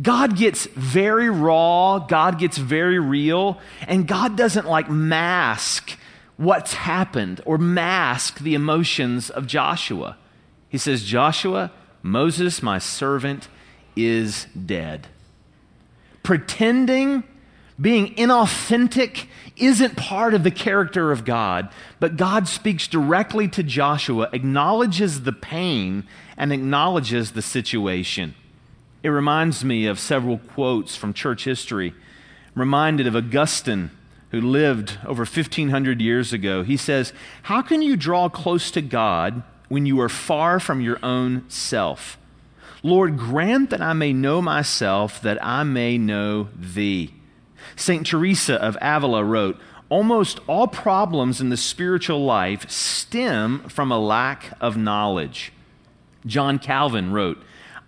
God 0.00 0.36
gets 0.36 0.66
very 0.66 1.30
raw, 1.30 1.98
God 1.98 2.38
gets 2.38 2.58
very 2.58 2.98
real, 2.98 3.58
and 3.86 4.08
God 4.08 4.36
doesn't 4.36 4.66
like 4.66 4.90
mask 4.90 5.98
what's 6.36 6.74
happened 6.74 7.40
or 7.44 7.58
mask 7.58 8.40
the 8.40 8.54
emotions 8.54 9.30
of 9.30 9.46
Joshua. 9.46 10.16
He 10.68 10.78
says, 10.78 11.04
Joshua, 11.04 11.72
Moses, 12.02 12.62
my 12.62 12.78
servant, 12.78 13.48
is 13.94 14.46
dead. 14.54 15.08
Pretending, 16.22 17.24
being 17.80 18.14
inauthentic, 18.14 19.26
isn't 19.56 19.96
part 19.96 20.34
of 20.34 20.44
the 20.44 20.50
character 20.50 21.12
of 21.12 21.24
God, 21.24 21.70
but 21.98 22.16
God 22.16 22.48
speaks 22.48 22.86
directly 22.86 23.48
to 23.48 23.62
Joshua, 23.62 24.28
acknowledges 24.32 25.22
the 25.22 25.32
pain, 25.32 26.04
and 26.36 26.52
acknowledges 26.52 27.32
the 27.32 27.42
situation. 27.42 28.34
It 29.02 29.08
reminds 29.08 29.64
me 29.64 29.86
of 29.86 29.98
several 29.98 30.38
quotes 30.38 30.96
from 30.96 31.14
church 31.14 31.44
history. 31.44 31.94
I'm 32.54 32.60
reminded 32.60 33.06
of 33.06 33.16
Augustine, 33.16 33.90
who 34.30 34.40
lived 34.40 34.98
over 35.06 35.22
1,500 35.22 36.00
years 36.00 36.32
ago. 36.32 36.62
He 36.62 36.76
says, 36.76 37.12
How 37.42 37.62
can 37.62 37.82
you 37.82 37.96
draw 37.96 38.28
close 38.28 38.70
to 38.72 38.82
God 38.82 39.42
when 39.68 39.86
you 39.86 40.00
are 40.00 40.08
far 40.08 40.60
from 40.60 40.80
your 40.80 40.98
own 41.02 41.44
self? 41.48 42.18
Lord, 42.82 43.16
grant 43.16 43.70
that 43.70 43.80
I 43.80 43.92
may 43.92 44.12
know 44.12 44.42
myself, 44.42 45.20
that 45.22 45.42
I 45.44 45.62
may 45.62 45.98
know 45.98 46.48
thee. 46.54 47.14
St. 47.74 48.06
Teresa 48.06 48.54
of 48.54 48.76
Avila 48.80 49.24
wrote, 49.24 49.58
Almost 49.88 50.40
all 50.48 50.66
problems 50.66 51.40
in 51.40 51.48
the 51.48 51.56
spiritual 51.56 52.24
life 52.24 52.68
stem 52.68 53.60
from 53.68 53.92
a 53.92 53.98
lack 53.98 54.52
of 54.60 54.76
knowledge. 54.76 55.52
John 56.26 56.58
Calvin 56.58 57.12
wrote, 57.12 57.38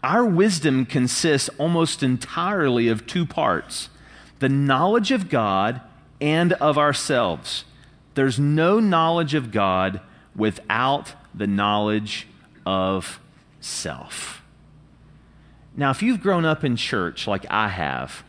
our 0.03 0.25
wisdom 0.25 0.87
consists 0.87 1.49
almost 1.59 2.03
entirely 2.03 2.89
of 2.89 3.07
two 3.07 3.27
parts 3.27 3.91
the 4.39 4.49
knowledge 4.49 5.11
of 5.11 5.29
God 5.29 5.81
and 6.21 6.53
of 6.55 6.79
ourselves. 6.79 7.65
There's 8.15 8.39
no 8.39 8.79
knowledge 8.79 9.35
of 9.35 9.51
God 9.51 10.01
without 10.37 11.15
the 11.35 11.49
knowledge 11.49 12.29
of 12.65 13.19
self. 13.59 14.45
Now, 15.77 15.91
if 15.91 16.03
you've 16.03 16.21
grown 16.21 16.45
up 16.45 16.63
in 16.63 16.77
church 16.77 17.27
like 17.27 17.45
I 17.51 17.69
have, 17.69 18.23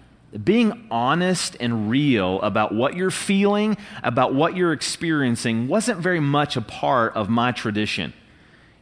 being 0.43 0.87
honest 0.91 1.57
and 1.59 1.89
real 1.89 2.39
about 2.41 2.73
what 2.73 2.95
you're 2.95 3.11
feeling, 3.11 3.77
about 4.03 4.33
what 4.33 4.55
you're 4.55 4.73
experiencing, 4.73 5.67
wasn't 5.67 5.99
very 5.99 6.19
much 6.19 6.55
a 6.55 6.61
part 6.61 7.15
of 7.15 7.29
my 7.29 7.51
tradition. 7.51 8.13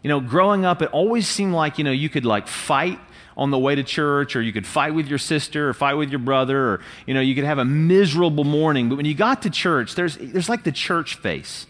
You 0.03 0.09
know, 0.09 0.19
growing 0.19 0.65
up, 0.65 0.81
it 0.81 0.89
always 0.91 1.27
seemed 1.27 1.53
like, 1.53 1.77
you 1.77 1.83
know, 1.83 1.91
you 1.91 2.09
could 2.09 2.25
like 2.25 2.47
fight 2.47 2.99
on 3.37 3.51
the 3.51 3.57
way 3.57 3.75
to 3.75 3.83
church, 3.83 4.35
or 4.35 4.41
you 4.41 4.51
could 4.51 4.65
fight 4.65 4.95
with 4.95 5.07
your 5.07 5.19
sister, 5.19 5.69
or 5.69 5.73
fight 5.73 5.93
with 5.93 6.09
your 6.09 6.19
brother, 6.19 6.57
or, 6.57 6.81
you 7.05 7.13
know, 7.13 7.21
you 7.21 7.35
could 7.35 7.43
have 7.43 7.59
a 7.59 7.65
miserable 7.65 8.43
morning. 8.43 8.89
But 8.89 8.95
when 8.95 9.05
you 9.05 9.13
got 9.13 9.43
to 9.43 9.49
church, 9.49 9.95
there's, 9.95 10.17
there's 10.17 10.49
like 10.49 10.63
the 10.63 10.71
church 10.71 11.15
face. 11.15 11.67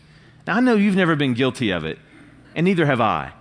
Now, 0.48 0.56
I 0.56 0.60
know 0.62 0.76
you've 0.76 0.96
never 0.96 1.16
been 1.16 1.34
guilty 1.34 1.72
of 1.72 1.84
it, 1.84 2.00
and 2.56 2.64
neither 2.64 2.86
have 2.86 3.02
I. 3.02 3.34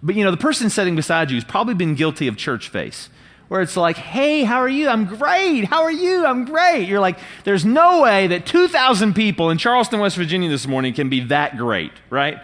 But, 0.00 0.14
you 0.14 0.24
know, 0.24 0.30
the 0.30 0.36
person 0.36 0.70
sitting 0.70 0.94
beside 0.96 1.30
you 1.30 1.36
has 1.36 1.44
probably 1.44 1.74
been 1.74 1.96
guilty 1.96 2.28
of 2.28 2.36
church 2.36 2.68
face 2.68 3.08
where 3.52 3.60
it's 3.60 3.76
like, 3.76 3.98
hey, 3.98 4.44
how 4.44 4.56
are 4.56 4.68
you? 4.68 4.88
I'm 4.88 5.04
great. 5.04 5.66
How 5.66 5.82
are 5.82 5.92
you? 5.92 6.24
I'm 6.24 6.46
great. 6.46 6.88
You're 6.88 7.00
like, 7.00 7.18
there's 7.44 7.66
no 7.66 8.00
way 8.00 8.26
that 8.28 8.46
2,000 8.46 9.12
people 9.12 9.50
in 9.50 9.58
Charleston, 9.58 10.00
West 10.00 10.16
Virginia 10.16 10.48
this 10.48 10.66
morning 10.66 10.94
can 10.94 11.10
be 11.10 11.20
that 11.24 11.58
great, 11.58 11.92
right? 12.08 12.38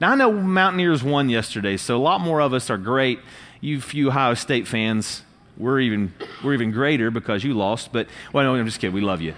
Now, 0.00 0.10
I 0.10 0.14
know 0.16 0.32
Mountaineers 0.32 1.04
won 1.04 1.28
yesterday, 1.28 1.76
so 1.76 1.96
a 1.96 2.02
lot 2.02 2.20
more 2.20 2.40
of 2.40 2.52
us 2.52 2.70
are 2.70 2.76
great. 2.76 3.20
You 3.60 3.80
few 3.80 4.08
Ohio 4.08 4.34
State 4.34 4.66
fans, 4.66 5.22
we're 5.56 5.78
even, 5.78 6.12
we're 6.42 6.54
even 6.54 6.72
greater 6.72 7.12
because 7.12 7.44
you 7.44 7.54
lost. 7.54 7.92
But, 7.92 8.08
well, 8.32 8.42
no, 8.42 8.56
I'm 8.56 8.66
just 8.66 8.80
kidding. 8.80 8.92
We 8.92 9.00
love 9.00 9.20
you. 9.20 9.34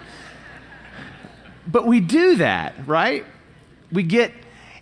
But 1.67 1.87
we 1.87 2.01
do 2.01 2.37
that, 2.37 2.73
right? 2.87 3.27
We 3.93 4.05
get, 4.05 4.33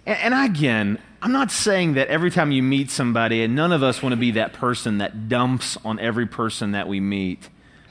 and, 0.07 0.33
and 0.33 0.51
again, 0.53 0.99
I'm 1.21 1.33
not 1.33 1.51
saying 1.51 1.95
that 1.95 2.09
every 2.09 2.31
time 2.31 2.53
you 2.53 2.63
meet 2.63 2.91
somebody, 2.91 3.43
and 3.43 3.57
none 3.57 3.73
of 3.73 3.83
us 3.83 4.03
want 4.03 4.13
to 4.13 4.17
be 4.17 4.31
that 4.33 4.53
person 4.53 4.99
that 4.99 5.29
dumps 5.29 5.77
on 5.85 5.99
every 5.99 6.27
person 6.27 6.73
that 6.73 6.87
we 6.87 7.01
meet. 7.01 7.49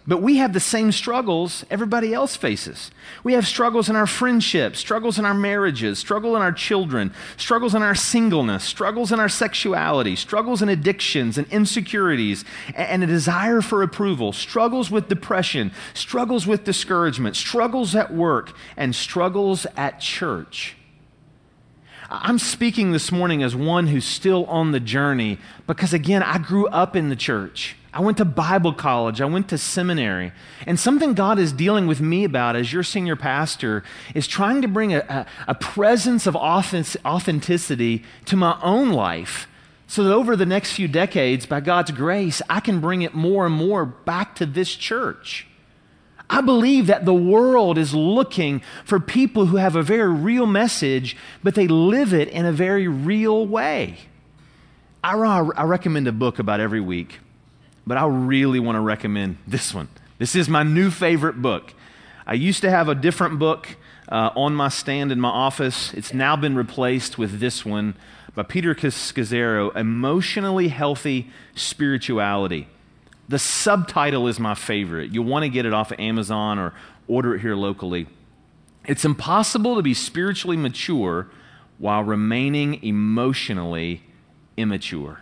But 0.10 0.22
we 0.22 0.38
have 0.38 0.54
the 0.54 0.62
same 0.62 0.94
struggles 0.94 1.66
everybody 1.70 2.14
else 2.14 2.38
faces. 2.38 2.92
We 3.26 3.34
have 3.34 3.46
struggles 3.46 3.90
in 3.90 3.98
our 3.98 4.08
friendships, 4.08 4.80
struggles 4.80 5.20
in 5.20 5.26
our 5.26 5.34
marriages, 5.34 6.00
struggle 6.00 6.38
in 6.38 6.42
our 6.42 6.54
children, 6.54 7.14
struggles 7.36 7.76
in 7.76 7.84
our 7.84 7.96
singleness, 7.96 8.64
struggles 8.64 9.12
in 9.12 9.20
our 9.20 9.28
sexuality, 9.28 10.16
struggles 10.16 10.62
in 10.62 10.70
addictions 10.70 11.38
and 11.38 11.46
insecurities 11.52 12.46
and 12.74 13.04
a 13.04 13.08
desire 13.08 13.60
for 13.62 13.84
approval, 13.84 14.32
struggles 14.32 14.90
with 14.90 15.10
depression, 15.10 15.74
struggles 15.94 16.48
with 16.48 16.64
discouragement, 16.64 17.36
struggles 17.36 17.94
at 17.94 18.14
work, 18.14 18.54
and 18.78 18.96
struggles 18.96 19.68
at 19.76 20.00
church. 20.00 20.77
I'm 22.10 22.40
speaking 22.40 22.94
this 22.94 23.12
morning 23.12 23.44
as 23.44 23.56
one 23.56 23.88
who's 23.88 24.06
still 24.06 24.46
on 24.46 24.72
the 24.72 24.80
journey 24.80 25.40
because, 25.66 25.94
again, 25.94 26.24
I 26.24 26.38
grew 26.38 26.68
up 26.68 26.96
in 26.96 27.10
the 27.10 27.16
church. 27.16 27.76
I 27.94 28.02
went 28.02 28.18
to 28.18 28.26
Bible 28.26 28.74
college. 28.74 29.20
I 29.20 29.26
went 29.26 29.50
to 29.50 29.58
seminary. 29.58 30.32
And 30.66 30.80
something 30.80 31.16
God 31.16 31.40
is 31.40 31.52
dealing 31.52 31.88
with 31.88 32.00
me 32.00 32.24
about 32.24 32.56
as 32.56 32.72
your 32.72 32.84
senior 32.84 33.16
pastor 33.16 33.84
is 34.14 34.28
trying 34.28 34.62
to 34.62 34.68
bring 34.68 34.94
a, 34.94 35.00
a, 35.00 35.26
a 35.50 35.56
presence 35.56 36.28
of 36.28 36.36
authenticity 36.36 38.04
to 38.26 38.36
my 38.36 38.58
own 38.62 38.92
life 38.92 39.48
so 39.88 40.04
that 40.04 40.14
over 40.14 40.36
the 40.36 40.46
next 40.46 40.74
few 40.74 40.88
decades, 40.88 41.46
by 41.46 41.60
God's 41.60 41.92
grace, 41.92 42.42
I 42.50 42.60
can 42.60 42.80
bring 42.80 43.02
it 43.02 43.14
more 43.16 43.46
and 43.46 43.56
more 43.56 43.86
back 43.86 44.36
to 44.36 44.46
this 44.46 44.76
church. 44.76 45.47
I 46.30 46.42
believe 46.42 46.88
that 46.88 47.06
the 47.06 47.14
world 47.14 47.78
is 47.78 47.94
looking 47.94 48.62
for 48.84 49.00
people 49.00 49.46
who 49.46 49.58
have 49.58 49.76
a 49.76 49.84
very 49.84 50.12
real 50.14 50.46
message, 50.46 51.16
but 51.44 51.56
they 51.56 51.68
live 51.68 52.14
it 52.14 52.28
in 52.30 52.46
a 52.46 52.52
very 52.52 52.88
real 52.88 53.48
way. 53.48 53.98
I, 55.04 55.14
I 55.16 55.64
recommend 55.64 56.08
a 56.08 56.12
book 56.12 56.38
about 56.38 56.60
every 56.60 56.82
week 56.82 57.20
but 57.88 57.98
I 57.98 58.06
really 58.06 58.60
want 58.60 58.76
to 58.76 58.82
recommend 58.82 59.38
this 59.48 59.74
one. 59.74 59.88
This 60.20 60.36
is 60.36 60.50
my 60.50 60.64
new 60.64 60.92
favorite 60.92 61.42
book. 61.42 61.74
I 62.26 62.34
used 62.34 62.62
to 62.62 62.70
have 62.70 62.90
a 62.90 62.96
different 62.96 63.40
book 63.40 63.78
uh, 64.10 64.32
on 64.36 64.54
my 64.54 64.68
stand 64.68 65.12
in 65.12 65.22
my 65.22 65.30
office. 65.30 65.94
It's 65.94 66.14
now 66.14 66.36
been 66.36 66.56
replaced 66.56 67.18
with 67.18 67.40
this 67.40 67.66
one 67.66 67.96
by 68.36 68.44
Peter 68.44 68.76
Scazzero 68.76 69.74
Emotionally 69.76 70.68
Healthy 70.68 71.32
Spirituality. 71.56 72.68
The 73.30 73.40
subtitle 73.40 74.28
is 74.28 74.40
my 74.40 74.56
favorite. 74.56 75.12
You'll 75.12 75.26
want 75.26 75.44
to 75.44 75.50
get 75.50 75.66
it 75.66 75.74
off 75.74 75.92
of 75.92 76.00
Amazon 76.00 76.60
or 76.60 76.74
order 77.08 77.36
it 77.36 77.42
here 77.42 77.56
locally. 77.56 78.08
It's 78.86 79.04
impossible 79.04 79.76
to 79.76 79.82
be 79.82 79.94
spiritually 79.94 80.56
mature 80.56 81.28
while 81.78 82.04
remaining 82.04 82.84
emotionally 82.84 84.04
immature. 84.56 85.20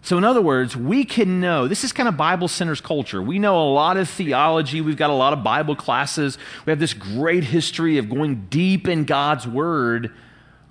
So, 0.00 0.16
in 0.16 0.24
other 0.24 0.40
words, 0.40 0.74
we 0.74 1.04
can 1.04 1.40
know 1.40 1.68
this 1.68 1.84
is 1.84 1.92
kind 1.92 2.08
of 2.08 2.16
Bible 2.16 2.48
centers 2.48 2.80
culture. 2.80 3.20
We 3.20 3.38
know 3.38 3.60
a 3.60 3.68
lot 3.70 3.98
of 3.98 4.08
theology, 4.08 4.80
we've 4.80 4.96
got 4.96 5.10
a 5.10 5.14
lot 5.14 5.34
of 5.34 5.44
Bible 5.44 5.76
classes, 5.76 6.38
we 6.64 6.70
have 6.70 6.78
this 6.78 6.94
great 6.94 7.44
history 7.44 7.98
of 7.98 8.08
going 8.08 8.46
deep 8.48 8.88
in 8.88 9.04
God's 9.04 9.46
Word. 9.46 10.12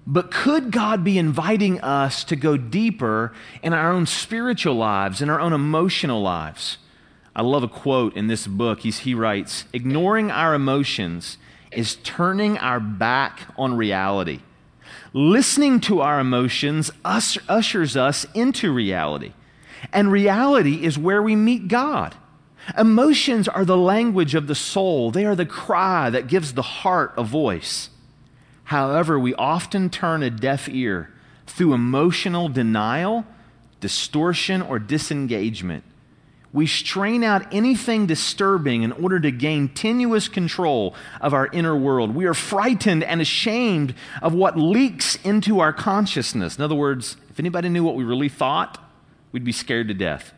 But 0.10 0.32
could 0.32 0.72
God 0.72 1.04
be 1.04 1.17
inviting 1.17 1.82
us 1.82 2.24
to 2.24 2.38
go 2.38 2.56
deeper 2.56 3.34
in 3.62 3.74
our 3.74 3.91
own 3.91 4.06
spiritual 4.06 4.76
lives, 4.76 5.22
in 5.22 5.30
our 5.30 5.41
own 5.41 5.52
emotional 5.52 6.22
lives? 6.22 6.78
I 7.36 7.41
love 7.41 7.62
a 7.62 7.67
quote 7.67 8.15
in 8.15 8.28
this 8.28 8.48
book. 8.48 8.80
He's, 8.80 9.00
he 9.00 9.13
writes 9.13 9.65
Ignoring 9.74 10.32
our 10.32 10.56
emotions 10.56 11.38
is 11.74 11.98
turning 11.98 12.58
our 12.58 12.80
back 12.80 13.41
on 13.58 13.76
reality. 13.76 14.39
Listening 15.12 15.82
to 15.82 16.00
our 16.00 16.22
emotions 16.22 16.89
us, 17.04 17.38
ushers 17.50 17.98
us 17.98 18.26
into 18.34 18.72
reality. 18.72 19.34
And 19.91 20.10
reality 20.10 20.86
is 20.86 20.98
where 20.98 21.22
we 21.22 21.36
meet 21.36 21.67
God. 21.67 22.15
Emotions 22.78 23.50
are 23.50 23.65
the 23.65 23.78
language 23.78 24.36
of 24.36 24.48
the 24.48 24.56
soul, 24.56 25.12
they 25.12 25.26
are 25.26 25.36
the 25.36 25.46
cry 25.46 26.10
that 26.10 26.28
gives 26.28 26.54
the 26.54 26.62
heart 26.62 27.13
a 27.17 27.24
voice. 27.24 27.89
However, 28.68 29.20
we 29.20 29.34
often 29.36 29.90
turn 29.90 30.24
a 30.24 30.30
deaf 30.30 30.70
ear 30.70 31.10
through 31.46 31.74
emotional 31.74 32.50
denial 32.50 33.26
distortion, 33.80 34.62
or 34.62 34.80
disengagement. 34.80 35.84
We 36.54 36.66
strain 36.66 37.24
out 37.24 37.54
anything 37.54 38.08
disturbing 38.08 38.84
in 38.84 38.92
order 38.94 39.20
to 39.20 39.32
gain 39.32 39.70
tenuous 39.70 40.28
control 40.28 40.96
of 41.22 41.34
our 41.34 41.48
inner 41.48 41.76
world. 41.76 42.16
We 42.16 42.26
are 42.26 42.34
frightened 42.34 43.04
and 43.04 43.22
ashamed 43.22 43.94
of 44.22 44.34
what 44.34 44.58
leaks 44.58 45.18
into 45.24 45.60
our 45.60 45.74
consciousness. 45.74 46.58
In 46.58 46.64
other 46.64 46.76
words, 46.76 47.18
if 47.30 47.40
anybody 47.40 47.70
knew 47.70 47.84
what 47.84 47.96
we 47.96 48.04
really 48.04 48.30
thought, 48.30 48.84
we'd 49.32 49.44
be 49.44 49.52
scared 49.52 49.90
to 49.90 49.94
death. 49.94 50.34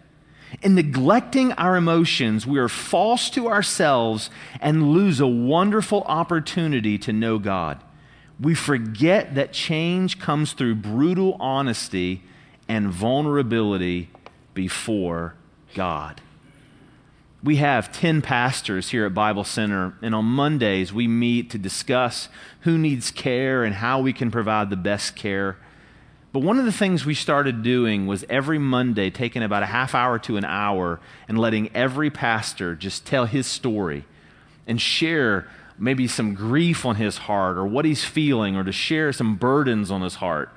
In 0.64 0.74
neglecting 0.74 1.54
our 1.54 1.78
emotions, 1.78 2.46
we 2.46 2.58
are 2.58 2.68
false 2.68 3.30
to 3.32 3.48
ourselves 3.48 4.32
and 4.60 4.92
lose 4.92 5.20
a 5.20 5.28
wonderful 5.28 6.02
opportunity 6.04 6.98
to 6.98 7.14
know 7.14 7.38
God. 7.38 7.82
We 8.40 8.56
forget 8.56 9.36
that 9.36 9.52
change 9.52 10.20
comes 10.20 10.54
through 10.54 10.76
brutal 10.76 11.36
honesty 11.40 12.24
and 12.68 12.90
vulnerability 12.90 14.10
before 14.54 15.36
God. 15.76 16.22
We 17.44 17.58
have 17.58 17.92
10 17.92 18.22
pastors 18.22 18.90
here 18.90 19.06
at 19.06 19.14
Bible 19.14 19.46
Center, 19.46 19.94
and 20.02 20.14
on 20.14 20.26
Mondays 20.26 20.92
we 20.92 21.08
meet 21.08 21.50
to 21.52 21.58
discuss 21.58 22.28
who 22.62 22.78
needs 22.78 23.12
care 23.12 23.64
and 23.64 23.76
how 23.76 24.02
we 24.02 24.14
can 24.14 24.30
provide 24.30 24.70
the 24.70 24.76
best 24.76 25.16
care. 25.16 25.58
But 26.32 26.44
one 26.44 26.60
of 26.60 26.66
the 26.66 26.72
things 26.72 27.06
we 27.06 27.14
started 27.16 27.64
doing 27.64 28.08
was 28.08 28.26
every 28.30 28.60
Monday 28.60 29.10
taking 29.10 29.42
about 29.42 29.64
a 29.64 29.68
half 29.68 29.96
hour 29.96 30.20
to 30.20 30.38
an 30.38 30.46
hour 30.46 31.00
and 31.28 31.40
letting 31.40 31.74
every 31.76 32.10
pastor 32.10 32.76
just 32.76 33.06
tell 33.06 33.26
his 33.26 33.48
story 33.48 34.06
and 34.68 34.80
share 34.80 35.50
maybe 35.80 36.08
some 36.08 36.34
grief 36.34 36.86
on 36.86 36.96
his 36.96 37.18
heart 37.18 37.58
or 37.58 37.66
what 37.66 37.86
he's 37.86 38.04
feeling 38.04 38.56
or 38.56 38.64
to 38.64 38.72
share 38.72 39.12
some 39.14 39.36
burdens 39.36 39.90
on 39.90 40.02
his 40.02 40.16
heart. 40.16 40.50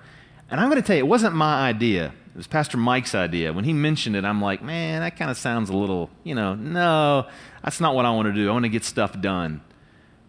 And 0.51 0.61
I'm 0.61 0.69
going 0.69 0.81
to 0.81 0.87
tell 0.87 0.97
you, 0.97 1.05
it 1.05 1.09
wasn't 1.09 1.35
my 1.35 1.67
idea. 1.67 2.13
It 2.35 2.37
was 2.37 2.47
Pastor 2.47 2.77
Mike's 2.77 3.15
idea. 3.15 3.53
When 3.53 3.65
he 3.65 3.73
mentioned 3.73 4.17
it, 4.17 4.25
I'm 4.25 4.43
like, 4.43 4.63
man, 4.63 5.01
that 5.01 5.17
kind 5.17 5.31
of 5.31 5.37
sounds 5.37 5.71
a 5.71 5.77
little, 5.77 6.11
you 6.25 6.35
know, 6.35 6.55
no, 6.55 7.29
that's 7.63 7.81
not 7.81 7.95
what 7.95 8.05
I 8.05 8.11
want 8.11 8.27
to 8.27 8.33
do. 8.33 8.49
I 8.49 8.53
want 8.53 8.65
to 8.65 8.71
get 8.71 8.85
stuff 8.85 9.21
done. 9.21 9.63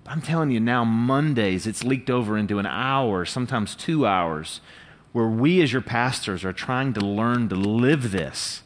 But 0.04 0.12
I'm 0.12 0.22
telling 0.22 0.52
you 0.52 0.60
now, 0.60 0.84
Mondays, 0.84 1.66
it's 1.66 1.84
leaked 1.84 2.10
over 2.10 2.38
into 2.38 2.60
an 2.60 2.66
hour, 2.66 3.26
sometimes 3.26 3.76
two 3.76 4.06
hours, 4.06 4.60
where 5.14 5.28
we 5.28 5.62
as 5.62 5.72
your 5.72 5.82
pastors 5.82 6.44
are 6.44 6.54
trying 6.54 6.94
to 6.94 7.00
learn 7.00 7.50
to 7.50 7.56
live 7.56 8.12
this. 8.12 8.64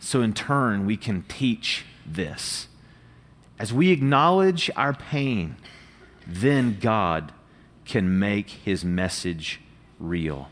So 0.00 0.22
in 0.22 0.32
turn, 0.32 0.86
we 0.86 0.96
can 0.96 1.22
teach 1.22 1.84
this. 2.06 2.68
As 3.62 3.72
we 3.72 3.92
acknowledge 3.92 4.72
our 4.74 4.92
pain, 4.92 5.54
then 6.26 6.78
God 6.80 7.30
can 7.84 8.18
make 8.18 8.50
his 8.50 8.84
message 8.84 9.60
real. 10.00 10.48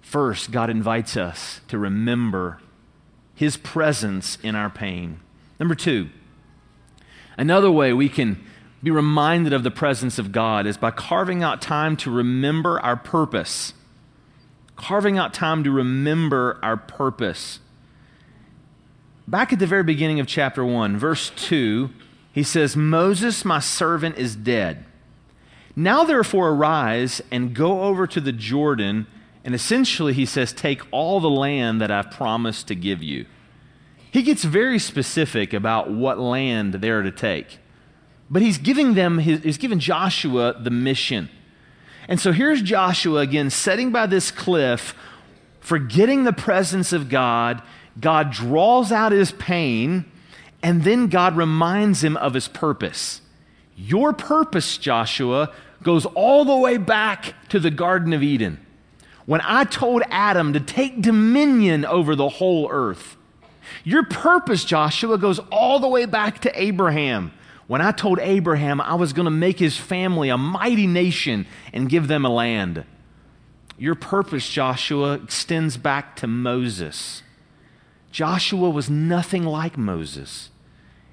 First, 0.00 0.50
God 0.50 0.70
invites 0.70 1.14
us 1.14 1.60
to 1.68 1.76
remember 1.76 2.60
His 3.34 3.58
presence 3.58 4.38
in 4.42 4.54
our 4.54 4.70
pain. 4.70 5.20
Number 5.60 5.74
two, 5.74 6.08
another 7.36 7.70
way 7.70 7.92
we 7.92 8.08
can 8.08 8.42
be 8.82 8.90
reminded 8.90 9.52
of 9.52 9.64
the 9.64 9.70
presence 9.70 10.18
of 10.18 10.32
God 10.32 10.66
is 10.66 10.78
by 10.78 10.90
carving 10.90 11.42
out 11.42 11.60
time 11.60 11.98
to 11.98 12.10
remember 12.10 12.80
our 12.80 12.96
purpose. 12.96 13.74
Carving 14.76 15.18
out 15.18 15.34
time 15.34 15.62
to 15.64 15.70
remember 15.70 16.58
our 16.62 16.78
purpose. 16.78 17.60
Back 19.28 19.52
at 19.52 19.58
the 19.58 19.66
very 19.66 19.84
beginning 19.84 20.20
of 20.20 20.26
chapter 20.26 20.64
1, 20.64 20.96
verse 20.96 21.30
2, 21.36 21.90
he 22.32 22.42
says, 22.42 22.76
Moses, 22.76 23.44
my 23.44 23.58
servant, 23.58 24.16
is 24.16 24.34
dead. 24.34 24.84
Now 25.76 26.04
therefore 26.04 26.48
arise 26.48 27.20
and 27.30 27.54
go 27.54 27.82
over 27.82 28.06
to 28.06 28.20
the 28.20 28.32
Jordan 28.32 29.06
and 29.48 29.54
essentially, 29.54 30.12
he 30.12 30.26
says, 30.26 30.52
Take 30.52 30.82
all 30.90 31.20
the 31.20 31.30
land 31.30 31.80
that 31.80 31.90
I've 31.90 32.10
promised 32.10 32.68
to 32.68 32.74
give 32.74 33.02
you. 33.02 33.24
He 34.10 34.22
gets 34.22 34.44
very 34.44 34.78
specific 34.78 35.54
about 35.54 35.90
what 35.90 36.18
land 36.18 36.74
they're 36.74 37.00
to 37.00 37.10
take. 37.10 37.58
But 38.28 38.42
he's 38.42 38.58
giving 38.58 38.92
them, 38.92 39.18
his, 39.18 39.42
he's 39.42 39.56
giving 39.56 39.78
Joshua 39.78 40.54
the 40.60 40.68
mission. 40.68 41.30
And 42.08 42.20
so 42.20 42.30
here's 42.32 42.60
Joshua 42.60 43.20
again 43.20 43.48
sitting 43.48 43.90
by 43.90 44.06
this 44.06 44.30
cliff, 44.30 44.94
forgetting 45.60 46.24
the 46.24 46.34
presence 46.34 46.92
of 46.92 47.08
God. 47.08 47.62
God 48.00 48.30
draws 48.30 48.92
out 48.92 49.12
his 49.12 49.32
pain, 49.32 50.04
and 50.62 50.84
then 50.84 51.08
God 51.08 51.36
reminds 51.36 52.02
him 52.02 52.16
of 52.16 52.34
his 52.34 52.48
purpose. 52.48 53.20
Your 53.76 54.12
purpose, 54.12 54.78
Joshua, 54.78 55.52
goes 55.82 56.06
all 56.06 56.44
the 56.44 56.56
way 56.56 56.76
back 56.76 57.34
to 57.48 57.60
the 57.60 57.70
Garden 57.70 58.12
of 58.12 58.22
Eden 58.22 58.64
when 59.28 59.42
I 59.44 59.64
told 59.64 60.02
Adam 60.08 60.54
to 60.54 60.60
take 60.60 61.02
dominion 61.02 61.84
over 61.84 62.16
the 62.16 62.30
whole 62.30 62.66
earth. 62.70 63.18
Your 63.84 64.02
purpose, 64.04 64.64
Joshua, 64.64 65.18
goes 65.18 65.38
all 65.52 65.80
the 65.80 65.86
way 65.86 66.06
back 66.06 66.38
to 66.40 66.60
Abraham. 66.60 67.32
When 67.66 67.82
I 67.82 67.92
told 67.92 68.20
Abraham 68.20 68.80
I 68.80 68.94
was 68.94 69.12
going 69.12 69.26
to 69.26 69.30
make 69.30 69.58
his 69.58 69.76
family 69.76 70.30
a 70.30 70.38
mighty 70.38 70.86
nation 70.86 71.46
and 71.74 71.90
give 71.90 72.08
them 72.08 72.24
a 72.24 72.30
land. 72.30 72.86
Your 73.76 73.94
purpose, 73.94 74.48
Joshua, 74.48 75.12
extends 75.12 75.76
back 75.76 76.16
to 76.16 76.26
Moses. 76.26 77.22
Joshua 78.18 78.68
was 78.68 78.90
nothing 78.90 79.44
like 79.44 79.78
Moses. 79.78 80.50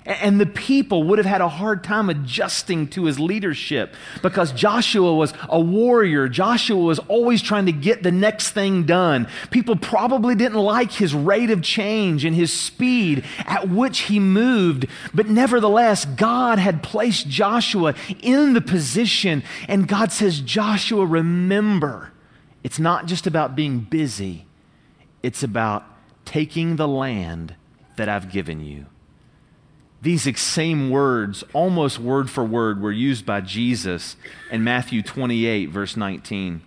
And 0.08 0.41
the 0.41 0.48
people 0.48 1.04
would 1.04 1.20
have 1.20 1.28
had 1.28 1.39
a 1.39 1.48
hard 1.48 1.84
time 1.84 2.10
adjusting 2.10 2.88
to 2.88 3.06
his 3.06 3.20
leadership 3.20 3.94
because 4.24 4.52
Joshua 4.52 5.13
was 5.13 5.32
a 5.48 5.60
warrior. 5.60 6.28
Joshua 6.28 6.82
was 6.82 6.98
always 6.98 7.44
trying 7.44 7.68
to 7.68 7.72
get 7.72 8.02
the 8.02 8.12
next 8.12 8.54
thing 8.54 8.86
done. 8.86 9.28
People 9.52 9.76
probably 9.76 10.34
didn't 10.34 10.58
like 10.58 10.94
his 10.94 11.13
rate 11.13 11.52
of 11.52 11.62
change 11.62 12.26
and 12.26 12.36
his 12.36 12.52
speed 12.52 13.24
at 13.46 13.70
which 13.70 14.00
he 14.00 14.20
moved. 14.20 14.88
But 15.13 15.28
nevertheless, 15.28 16.06
God 16.06 16.58
had 16.58 16.82
placed 16.82 17.28
Joshua 17.28 17.94
in 18.20 18.54
the 18.54 18.62
position. 18.62 19.44
And 19.68 19.88
God 19.88 20.12
says, 20.12 20.41
Joshua, 20.41 21.06
remember, 21.06 22.13
it's 22.63 22.80
not 22.80 23.06
just 23.06 23.28
about 23.28 23.56
being 23.56 23.82
busy, 23.82 24.48
it's 25.22 25.44
about 25.44 25.94
taking 26.25 26.75
the 26.75 26.88
land 26.88 27.55
that 27.95 28.09
I've 28.09 28.31
given 28.31 28.65
you. 28.65 28.88
These 30.01 30.39
same 30.39 30.89
words, 30.89 31.43
almost 31.53 31.97
word 31.97 32.29
for 32.29 32.43
word, 32.43 32.81
were 32.81 32.91
used 32.91 33.25
by 33.25 33.41
Jesus 33.41 34.17
in 34.51 34.63
Matthew 34.63 35.01
28, 35.01 35.69
verse 35.69 35.97
19. 35.97 36.61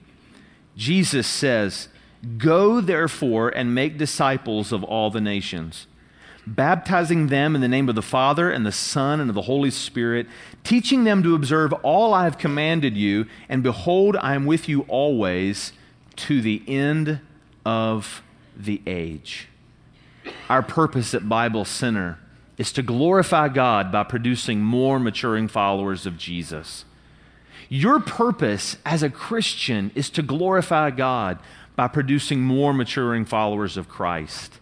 Jesus 0.77 1.27
says, 1.27 1.89
Go 2.37 2.81
therefore 2.81 3.51
and 3.51 3.75
make 3.75 3.99
disciples 3.99 4.73
of 4.73 4.83
all 4.83 5.11
the 5.11 5.21
nations, 5.21 5.87
baptizing 6.47 7.29
them 7.29 7.55
in 7.55 7.61
the 7.61 7.69
name 7.69 7.89
of 7.89 7.95
the 7.95 8.03
Father 8.03 8.51
and 8.51 8.67
the 8.67 8.73
Son 8.73 9.21
and 9.21 9.31
of 9.31 9.35
the 9.35 9.43
Holy 9.43 9.71
Spirit, 9.71 10.27
teaching 10.65 11.05
them 11.05 11.23
to 11.23 11.35
observe 11.35 11.73
all 11.85 12.15
I 12.15 12.25
have 12.25 12.39
commanded 12.39 12.97
you, 12.97 13.27
and 13.49 13.63
behold, 13.63 14.17
I 14.17 14.35
am 14.35 14.47
with 14.47 14.69
you 14.69 14.83
always 14.89 15.73
to 16.17 16.41
the 16.41 16.63
end 16.67 17.21
of 17.65 18.23
the 18.57 18.83
age. 18.87 19.48
Our 20.49 20.63
purpose 20.63 21.15
at 21.15 21.29
Bible 21.29 21.65
Center 21.65 22.19
is 22.57 22.73
to 22.73 22.83
glorify 22.83 23.49
God 23.49 23.93
by 23.93 24.05
producing 24.05 24.61
more 24.61 24.99
maturing 24.99 25.49
followers 25.49 26.07
of 26.07 26.17
Jesus. 26.19 26.85
Your 27.69 28.01
purpose 28.01 28.77
as 28.85 29.03
a 29.03 29.11
Christian 29.11 29.91
is 29.95 30.11
to 30.11 30.23
glorify 30.23 30.91
God 30.91 31.39
by 31.77 31.87
producing 31.87 32.43
more 32.43 32.73
maturing 32.73 33.25
followers 33.25 33.77
of 33.77 33.89
Christ. 33.89 34.59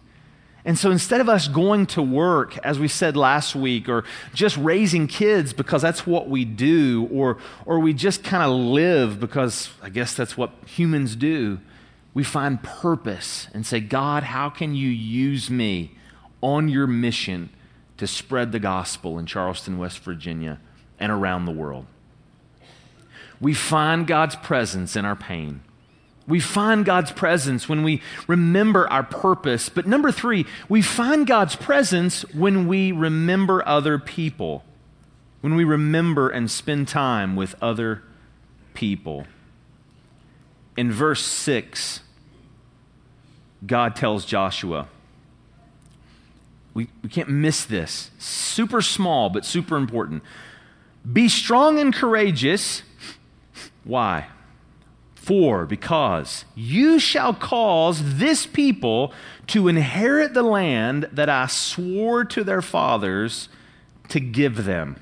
And 0.67 0.77
so 0.77 0.91
instead 0.91 1.21
of 1.21 1.29
us 1.29 1.47
going 1.47 1.85
to 1.87 2.01
work, 2.01 2.57
as 2.57 2.77
we 2.77 2.89
said 2.89 3.15
last 3.15 3.55
week, 3.55 3.87
or 3.87 4.03
just 4.33 4.57
raising 4.57 5.07
kids 5.07 5.53
because 5.53 5.81
that's 5.81 6.05
what 6.05 6.29
we 6.29 6.43
do, 6.43 7.07
or, 7.09 7.37
or 7.65 7.79
we 7.79 7.93
just 7.93 8.21
kind 8.21 8.43
of 8.43 8.51
live 8.51 9.17
because 9.19 9.69
I 9.81 9.87
guess 9.87 10.13
that's 10.13 10.37
what 10.37 10.51
humans 10.65 11.15
do, 11.15 11.59
we 12.17 12.23
find 12.23 12.63
purpose 12.63 13.47
and 13.53 13.63
say, 13.63 13.79
God, 13.79 14.23
how 14.23 14.49
can 14.49 14.73
you 14.73 14.89
use 14.89 15.51
me 15.51 15.91
on 16.41 16.67
your 16.67 16.87
mission 16.87 17.51
to 17.97 18.07
spread 18.07 18.51
the 18.51 18.57
gospel 18.57 19.19
in 19.19 19.27
Charleston, 19.27 19.77
West 19.77 19.99
Virginia, 19.99 20.59
and 20.99 21.11
around 21.11 21.45
the 21.45 21.51
world. 21.51 21.85
We 23.39 23.53
find 23.53 24.07
God's 24.07 24.35
presence 24.35 24.95
in 24.95 25.05
our 25.05 25.15
pain. 25.15 25.61
We 26.27 26.39
find 26.39 26.83
God's 26.83 27.11
presence 27.11 27.69
when 27.69 27.83
we 27.83 28.01
remember 28.27 28.91
our 28.91 29.03
purpose. 29.03 29.69
But 29.69 29.85
number 29.85 30.11
three, 30.11 30.47
we 30.67 30.81
find 30.81 31.27
God's 31.27 31.55
presence 31.55 32.23
when 32.33 32.67
we 32.67 32.91
remember 32.93 33.63
other 33.67 33.99
people, 33.99 34.63
when 35.41 35.53
we 35.53 35.63
remember 35.63 36.29
and 36.29 36.49
spend 36.49 36.87
time 36.87 37.35
with 37.35 37.53
other 37.61 38.01
people. 38.73 39.27
In 40.75 40.91
verse 40.91 41.23
6, 41.23 42.01
God 43.65 43.95
tells 43.95 44.25
Joshua, 44.25 44.87
we, 46.73 46.87
we 47.01 47.09
can't 47.09 47.29
miss 47.29 47.65
this. 47.65 48.11
Super 48.19 48.81
small, 48.81 49.29
but 49.29 49.45
super 49.45 49.77
important. 49.77 50.21
Be 51.11 51.27
strong 51.27 51.79
and 51.79 51.93
courageous. 51.93 52.83
Why? 53.83 54.27
For, 55.15 55.65
because 55.65 56.45
you 56.55 56.99
shall 56.99 57.33
cause 57.33 58.17
this 58.17 58.45
people 58.45 59.11
to 59.47 59.67
inherit 59.67 60.33
the 60.35 60.43
land 60.43 61.09
that 61.11 61.29
I 61.29 61.47
swore 61.47 62.23
to 62.25 62.43
their 62.43 62.61
fathers 62.61 63.49
to 64.09 64.19
give 64.19 64.65
them. 64.65 64.97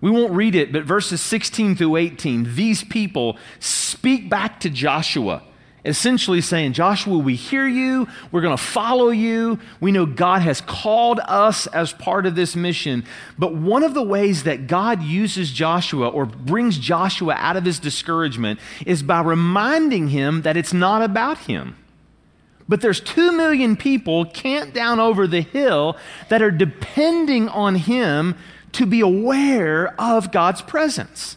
We 0.00 0.10
won't 0.10 0.32
read 0.32 0.54
it, 0.54 0.72
but 0.72 0.84
verses 0.84 1.20
16 1.20 1.76
through 1.76 1.96
18, 1.96 2.56
these 2.56 2.82
people 2.82 3.36
speak 3.58 4.28
back 4.28 4.58
to 4.60 4.70
Joshua 4.70 5.42
essentially 5.84 6.40
saying, 6.40 6.72
Joshua, 6.72 7.16
we 7.18 7.34
hear 7.34 7.66
you. 7.66 8.06
We're 8.30 8.40
going 8.40 8.56
to 8.56 8.62
follow 8.62 9.10
you. 9.10 9.58
We 9.80 9.92
know 9.92 10.06
God 10.06 10.42
has 10.42 10.60
called 10.60 11.20
us 11.24 11.66
as 11.68 11.92
part 11.92 12.26
of 12.26 12.34
this 12.34 12.54
mission. 12.54 13.04
But 13.38 13.54
one 13.54 13.82
of 13.82 13.94
the 13.94 14.02
ways 14.02 14.44
that 14.44 14.66
God 14.66 15.02
uses 15.02 15.50
Joshua 15.50 16.08
or 16.08 16.26
brings 16.26 16.78
Joshua 16.78 17.34
out 17.36 17.56
of 17.56 17.64
his 17.64 17.78
discouragement 17.78 18.60
is 18.84 19.02
by 19.02 19.20
reminding 19.20 20.08
him 20.08 20.42
that 20.42 20.56
it's 20.56 20.72
not 20.72 21.02
about 21.02 21.38
him. 21.38 21.76
But 22.68 22.82
there's 22.82 23.00
two 23.00 23.32
million 23.32 23.76
people 23.76 24.26
camped 24.26 24.74
down 24.74 25.00
over 25.00 25.26
the 25.26 25.40
hill 25.40 25.96
that 26.28 26.40
are 26.40 26.52
depending 26.52 27.48
on 27.48 27.74
him 27.74 28.36
to 28.72 28.86
be 28.86 29.00
aware 29.00 29.92
of 30.00 30.30
God's 30.30 30.62
presence. 30.62 31.36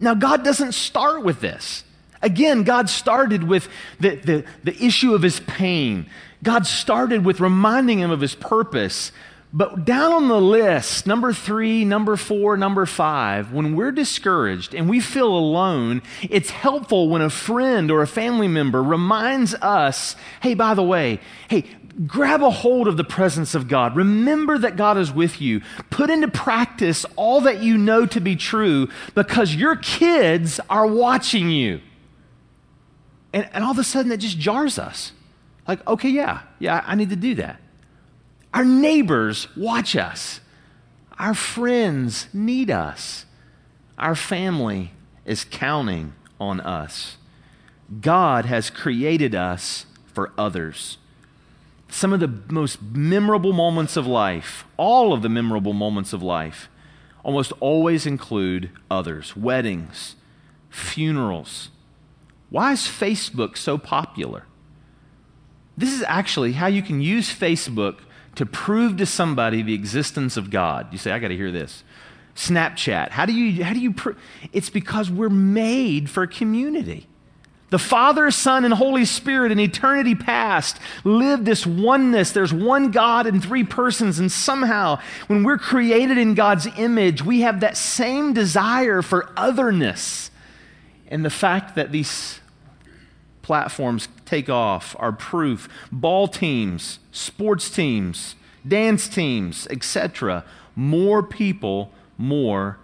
Now, 0.00 0.14
God 0.14 0.44
doesn't 0.44 0.72
start 0.72 1.22
with 1.22 1.40
this. 1.40 1.84
Again, 2.26 2.64
God 2.64 2.90
started 2.90 3.44
with 3.44 3.68
the, 4.00 4.16
the, 4.16 4.44
the 4.64 4.84
issue 4.84 5.14
of 5.14 5.22
his 5.22 5.38
pain. 5.38 6.06
God 6.42 6.66
started 6.66 7.24
with 7.24 7.38
reminding 7.38 8.00
him 8.00 8.10
of 8.10 8.20
his 8.20 8.34
purpose. 8.34 9.12
But 9.52 9.84
down 9.84 10.12
on 10.12 10.28
the 10.28 10.40
list, 10.40 11.06
number 11.06 11.32
three, 11.32 11.84
number 11.84 12.16
four, 12.16 12.56
number 12.56 12.84
five, 12.84 13.52
when 13.52 13.76
we're 13.76 13.92
discouraged 13.92 14.74
and 14.74 14.90
we 14.90 14.98
feel 14.98 15.28
alone, 15.28 16.02
it's 16.28 16.50
helpful 16.50 17.08
when 17.08 17.22
a 17.22 17.30
friend 17.30 17.92
or 17.92 18.02
a 18.02 18.08
family 18.08 18.48
member 18.48 18.82
reminds 18.82 19.54
us 19.54 20.16
hey, 20.40 20.54
by 20.54 20.74
the 20.74 20.82
way, 20.82 21.20
hey, 21.48 21.64
grab 22.06 22.42
a 22.42 22.50
hold 22.50 22.88
of 22.88 22.96
the 22.96 23.04
presence 23.04 23.54
of 23.54 23.68
God. 23.68 23.96
Remember 23.96 24.58
that 24.58 24.76
God 24.76 24.98
is 24.98 25.12
with 25.12 25.40
you. 25.40 25.62
Put 25.90 26.10
into 26.10 26.28
practice 26.28 27.06
all 27.14 27.42
that 27.42 27.62
you 27.62 27.78
know 27.78 28.04
to 28.06 28.20
be 28.20 28.36
true 28.36 28.88
because 29.14 29.54
your 29.54 29.76
kids 29.76 30.60
are 30.68 30.86
watching 30.86 31.50
you. 31.50 31.80
And, 33.36 33.50
and 33.52 33.62
all 33.62 33.72
of 33.72 33.78
a 33.78 33.84
sudden, 33.84 34.10
it 34.12 34.16
just 34.16 34.38
jars 34.38 34.78
us. 34.78 35.12
Like, 35.68 35.86
okay, 35.86 36.08
yeah, 36.08 36.40
yeah, 36.58 36.82
I 36.86 36.94
need 36.94 37.10
to 37.10 37.16
do 37.16 37.34
that. 37.34 37.60
Our 38.54 38.64
neighbors 38.64 39.46
watch 39.54 39.94
us. 39.94 40.40
Our 41.18 41.34
friends 41.34 42.28
need 42.32 42.70
us. 42.70 43.26
Our 43.98 44.14
family 44.14 44.92
is 45.26 45.44
counting 45.44 46.14
on 46.40 46.60
us. 46.60 47.18
God 48.00 48.46
has 48.46 48.70
created 48.70 49.34
us 49.34 49.84
for 50.06 50.32
others. 50.38 50.96
Some 51.90 52.14
of 52.14 52.20
the 52.20 52.32
most 52.50 52.80
memorable 52.80 53.52
moments 53.52 53.98
of 53.98 54.06
life, 54.06 54.64
all 54.78 55.12
of 55.12 55.20
the 55.20 55.28
memorable 55.28 55.74
moments 55.74 56.14
of 56.14 56.22
life, 56.22 56.70
almost 57.22 57.52
always 57.60 58.06
include 58.06 58.70
others 58.90 59.36
weddings, 59.36 60.16
funerals, 60.70 61.68
why 62.56 62.72
is 62.72 62.80
Facebook 62.80 63.58
so 63.58 63.76
popular? 63.76 64.46
This 65.76 65.92
is 65.92 66.02
actually 66.08 66.52
how 66.52 66.68
you 66.68 66.80
can 66.80 67.02
use 67.02 67.28
Facebook 67.28 67.98
to 68.36 68.46
prove 68.46 68.96
to 68.96 69.04
somebody 69.04 69.60
the 69.60 69.74
existence 69.74 70.38
of 70.38 70.48
God. 70.48 70.90
You 70.90 70.96
say, 70.96 71.10
I 71.10 71.18
got 71.18 71.28
to 71.28 71.36
hear 71.36 71.52
this. 71.52 71.84
Snapchat. 72.34 73.10
How 73.10 73.26
do 73.26 73.34
you, 73.34 73.62
how 73.62 73.74
do 73.74 73.78
you, 73.78 73.92
pr- 73.92 74.12
it's 74.54 74.70
because 74.70 75.10
we're 75.10 75.28
made 75.28 76.08
for 76.08 76.26
community. 76.26 77.06
The 77.68 77.78
Father, 77.78 78.30
Son, 78.30 78.64
and 78.64 78.72
Holy 78.72 79.04
Spirit 79.04 79.52
in 79.52 79.60
eternity 79.60 80.14
past 80.14 80.78
lived 81.04 81.44
this 81.44 81.66
oneness. 81.66 82.30
There's 82.30 82.54
one 82.54 82.90
God 82.90 83.26
in 83.26 83.42
three 83.42 83.64
persons, 83.64 84.18
and 84.18 84.32
somehow, 84.32 84.98
when 85.26 85.44
we're 85.44 85.58
created 85.58 86.16
in 86.16 86.32
God's 86.32 86.66
image, 86.78 87.22
we 87.22 87.42
have 87.42 87.60
that 87.60 87.76
same 87.76 88.32
desire 88.32 89.02
for 89.02 89.30
otherness. 89.36 90.30
And 91.08 91.22
the 91.22 91.28
fact 91.28 91.74
that 91.74 91.92
these 91.92 92.40
platforms 93.46 94.08
take 94.24 94.50
off 94.50 94.96
are 94.98 95.12
proof. 95.12 95.68
Ball 95.92 96.26
teams, 96.26 96.98
sports 97.12 97.70
teams, 97.70 98.34
dance 98.66 99.06
teams, 99.06 99.68
etc. 99.70 100.44
More 100.74 101.22
people, 101.22 101.92
more 102.18 102.78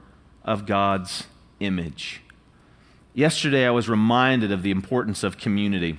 of 0.45 0.65
God's 0.65 1.25
image. 1.59 2.23
Yesterday, 3.13 3.67
I 3.67 3.71
was 3.71 3.89
reminded 3.89 4.53
of 4.53 4.63
the 4.63 4.71
importance 4.71 5.25
of 5.25 5.37
community. 5.37 5.99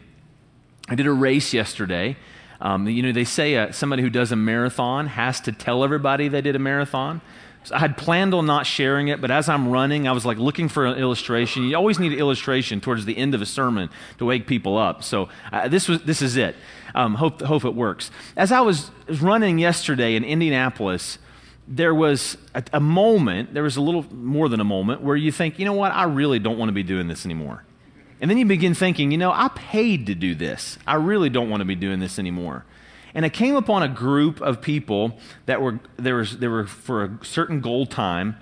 I 0.88 0.96
did 0.96 1.08
a 1.08 1.12
race 1.12 1.54
yesterday. 1.54 2.16
Um, 2.62 2.88
you 2.88 3.04
know, 3.04 3.12
they 3.12 3.26
say 3.26 3.58
uh, 3.58 3.74
somebody 3.74 4.02
who 4.02 4.10
does 4.10 4.32
a 4.32 4.38
marathon 4.38 5.08
has 5.08 5.42
to 5.42 5.52
tell 5.52 5.84
everybody 5.84 6.30
they 6.30 6.40
did 6.40 6.56
a 6.56 6.60
marathon. 6.60 7.20
So 7.64 7.76
I 7.76 7.80
had 7.80 7.98
planned 7.98 8.34
on 8.34 8.46
not 8.46 8.66
sharing 8.66 9.08
it, 9.08 9.22
but 9.22 9.32
as 9.32 9.48
I'm 9.48 9.70
running, 9.70 10.08
I 10.08 10.12
was 10.12 10.26
like 10.26 10.38
looking 10.38 10.68
for 10.68 10.86
an 10.86 10.98
illustration. 10.98 11.64
You 11.64 11.76
always 11.78 11.98
need 11.98 12.12
an 12.12 12.20
illustration 12.20 12.82
towards 12.82 13.06
the 13.06 13.18
end 13.18 13.34
of 13.34 13.42
a 13.42 13.46
sermon 13.46 13.90
to 14.18 14.26
wake 14.26 14.48
people 14.48 14.78
up. 14.78 15.04
So 15.04 15.30
uh, 15.52 15.68
this 15.70 15.88
was 15.88 16.04
this 16.04 16.22
is 16.22 16.36
it. 16.36 16.56
Um, 16.94 17.16
hope 17.16 17.42
hope 17.42 17.66
it 17.66 17.74
works. 17.74 18.12
As 18.36 18.52
I 18.52 18.62
was 18.62 18.92
running 19.22 19.60
yesterday 19.60 20.16
in 20.16 20.24
Indianapolis, 20.24 21.18
there 21.68 21.96
was 21.96 22.38
a, 22.54 22.64
a 22.74 22.80
moment. 22.80 23.54
There 23.54 23.64
was 23.64 23.78
a 23.78 23.82
little 23.82 24.06
more 24.14 24.50
than 24.50 24.60
a 24.60 24.66
moment 24.66 25.02
where 25.02 25.16
you 25.16 25.32
think, 25.32 25.60
you 25.60 25.66
know 25.66 25.74
what? 25.74 25.92
I 25.94 26.04
really 26.04 26.40
don't 26.40 26.58
want 26.58 26.70
to 26.70 26.74
be 26.74 26.84
doing 26.84 27.08
this 27.08 27.26
anymore. 27.26 27.64
And 28.22 28.30
then 28.30 28.38
you 28.38 28.46
begin 28.46 28.74
thinking, 28.74 29.12
you 29.12 29.18
know, 29.18 29.32
I 29.32 29.50
paid 29.54 30.06
to 30.08 30.16
do 30.16 30.36
this. 30.36 30.78
I 30.88 30.96
really 30.96 31.30
don't 31.30 31.50
want 31.50 31.62
to 31.62 31.66
be 31.66 31.76
doing 31.76 32.00
this 32.00 32.20
anymore. 32.20 32.66
And 33.16 33.26
I 33.26 33.30
came 33.30 33.56
upon 33.56 33.84
a 33.84 33.88
group 33.88 34.42
of 34.42 34.62
people 34.62 35.18
that 35.46 35.62
were 35.62 35.80
there 35.98 36.16
was 36.16 36.38
were 36.38 36.66
for 36.66 37.04
a 37.04 37.20
certain 37.26 37.62
goal 37.62 37.86
time, 37.86 38.38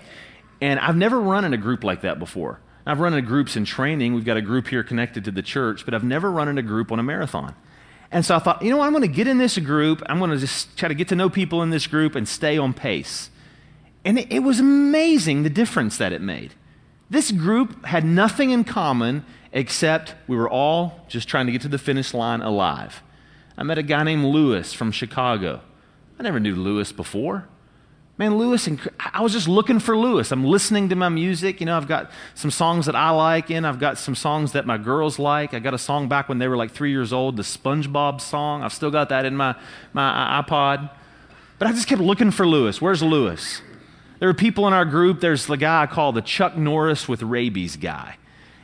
and 0.61 0.79
I've 0.79 0.95
never 0.95 1.19
run 1.19 1.43
in 1.43 1.53
a 1.53 1.57
group 1.57 1.83
like 1.83 2.01
that 2.01 2.19
before. 2.19 2.59
I've 2.85 2.99
run 2.99 3.13
in 3.13 3.25
groups 3.25 3.55
in 3.55 3.65
training. 3.65 4.13
We've 4.13 4.25
got 4.25 4.37
a 4.37 4.41
group 4.41 4.67
here 4.67 4.83
connected 4.83 5.25
to 5.25 5.31
the 5.31 5.41
church, 5.41 5.85
but 5.85 5.93
I've 5.93 6.03
never 6.03 6.31
run 6.31 6.47
in 6.47 6.57
a 6.57 6.63
group 6.63 6.91
on 6.91 6.99
a 6.99 7.03
marathon. 7.03 7.55
And 8.11 8.25
so 8.25 8.35
I 8.35 8.39
thought, 8.39 8.61
you 8.61 8.69
know 8.69 8.77
what, 8.77 8.85
I'm 8.85 8.91
going 8.91 9.03
to 9.03 9.07
get 9.07 9.27
in 9.27 9.37
this 9.37 9.57
group. 9.57 10.01
I'm 10.07 10.19
going 10.19 10.31
to 10.31 10.37
just 10.37 10.75
try 10.77 10.89
to 10.89 10.95
get 10.95 11.07
to 11.09 11.15
know 11.15 11.29
people 11.29 11.61
in 11.63 11.69
this 11.69 11.87
group 11.87 12.15
and 12.15 12.27
stay 12.27 12.57
on 12.57 12.73
pace. 12.73 13.29
And 14.03 14.19
it, 14.19 14.31
it 14.31 14.39
was 14.39 14.59
amazing 14.59 15.43
the 15.43 15.49
difference 15.49 15.97
that 15.97 16.11
it 16.11 16.21
made. 16.21 16.53
This 17.09 17.31
group 17.31 17.85
had 17.85 18.03
nothing 18.03 18.49
in 18.49 18.63
common 18.63 19.25
except 19.53 20.15
we 20.27 20.35
were 20.35 20.49
all 20.49 21.05
just 21.07 21.27
trying 21.27 21.45
to 21.45 21.51
get 21.51 21.61
to 21.61 21.67
the 21.67 21.77
finish 21.77 22.13
line 22.13 22.41
alive. 22.41 23.01
I 23.57 23.63
met 23.63 23.77
a 23.77 23.83
guy 23.83 24.03
named 24.03 24.25
Lewis 24.25 24.73
from 24.73 24.91
Chicago. 24.91 25.61
I 26.19 26.23
never 26.23 26.39
knew 26.39 26.55
Lewis 26.55 26.91
before. 26.91 27.47
Man, 28.17 28.37
Lewis, 28.37 28.67
and 28.67 28.79
I 28.99 29.21
was 29.21 29.33
just 29.33 29.47
looking 29.47 29.79
for 29.79 29.97
Lewis. 29.97 30.31
I'm 30.31 30.43
listening 30.43 30.89
to 30.89 30.95
my 30.95 31.09
music. 31.09 31.59
You 31.59 31.65
know, 31.65 31.75
I've 31.75 31.87
got 31.87 32.11
some 32.35 32.51
songs 32.51 32.85
that 32.85 32.95
I 32.95 33.09
like 33.09 33.49
in. 33.49 33.65
I've 33.65 33.79
got 33.79 33.97
some 33.97 34.15
songs 34.15 34.51
that 34.51 34.67
my 34.67 34.77
girls 34.77 35.17
like. 35.17 35.53
I 35.53 35.59
got 35.59 35.73
a 35.73 35.79
song 35.79 36.07
back 36.07 36.29
when 36.29 36.37
they 36.37 36.47
were 36.47 36.57
like 36.57 36.71
three 36.71 36.91
years 36.91 37.11
old, 37.11 37.37
the 37.37 37.43
SpongeBob 37.43 38.21
song. 38.21 38.61
I've 38.61 38.73
still 38.73 38.91
got 38.91 39.09
that 39.09 39.25
in 39.25 39.35
my, 39.35 39.55
my 39.93 40.37
uh, 40.37 40.43
iPod. 40.43 40.91
But 41.57 41.67
I 41.67 41.71
just 41.71 41.87
kept 41.87 42.01
looking 42.01 42.29
for 42.29 42.45
Lewis. 42.45 42.79
Where's 42.79 43.01
Lewis? 43.01 43.61
There 44.19 44.29
are 44.29 44.35
people 44.35 44.67
in 44.67 44.73
our 44.73 44.85
group. 44.85 45.19
There's 45.19 45.47
the 45.47 45.57
guy 45.57 45.81
I 45.81 45.87
call 45.87 46.11
the 46.11 46.21
Chuck 46.21 46.55
Norris 46.55 47.07
with 47.07 47.23
rabies 47.23 47.75
guy 47.75 48.17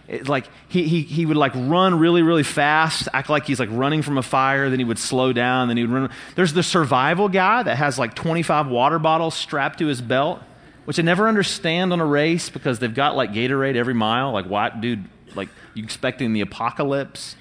it, 0.07 0.29
like 0.29 0.45
he, 0.67 0.87
he, 0.87 1.01
he 1.01 1.25
would 1.25 1.37
like 1.37 1.53
run 1.55 1.99
really 1.99 2.21
really 2.21 2.43
fast 2.43 3.07
act 3.13 3.29
like 3.29 3.45
he's 3.45 3.59
like 3.59 3.69
running 3.71 4.01
from 4.01 4.17
a 4.17 4.23
fire 4.23 4.69
then 4.69 4.79
he 4.79 4.85
would 4.85 4.99
slow 4.99 5.33
down 5.33 5.67
then 5.67 5.77
he 5.77 5.83
would 5.83 5.91
run 5.91 6.09
there's 6.35 6.53
the 6.53 6.63
survival 6.63 7.29
guy 7.29 7.63
that 7.63 7.77
has 7.77 7.99
like 7.99 8.13
25 8.15 8.67
water 8.67 8.99
bottles 8.99 9.35
strapped 9.35 9.79
to 9.79 9.87
his 9.87 10.01
belt 10.01 10.41
which 10.85 10.97
i 10.99 11.01
never 11.01 11.27
understand 11.27 11.91
on 11.91 11.99
a 11.99 12.05
race 12.05 12.49
because 12.49 12.79
they've 12.79 12.95
got 12.95 13.15
like 13.15 13.31
gatorade 13.31 13.75
every 13.75 13.93
mile 13.93 14.31
like 14.31 14.45
what 14.45 14.79
dude 14.81 15.03
like 15.35 15.49
you 15.73 15.83
expecting 15.83 16.33
the 16.33 16.41
apocalypse 16.41 17.35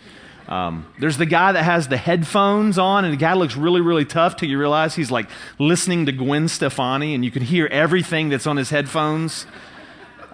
um, 0.49 0.87
there's 1.01 1.17
the 1.17 1.27
guy 1.27 1.53
that 1.53 1.65
has 1.65 1.89
the 1.89 1.97
headphones 1.97 2.79
on, 2.79 3.05
and 3.05 3.13
the 3.13 3.19
guy 3.19 3.35
looks 3.35 3.57
really, 3.57 3.81
really 3.81 4.05
tough 4.05 4.37
till 4.37 4.49
you 4.49 4.59
realize 4.59 4.95
he's 4.95 5.11
like 5.11 5.29
listening 5.59 6.07
to 6.07 6.13
Gwen 6.13 6.47
Stefani, 6.49 7.15
and 7.15 7.25
you 7.25 7.31
can 7.31 7.43
hear 7.43 7.67
everything 7.67 8.29
that's 8.29 8.47
on 8.47 8.57
his 8.57 8.71
headphones. 8.71 9.47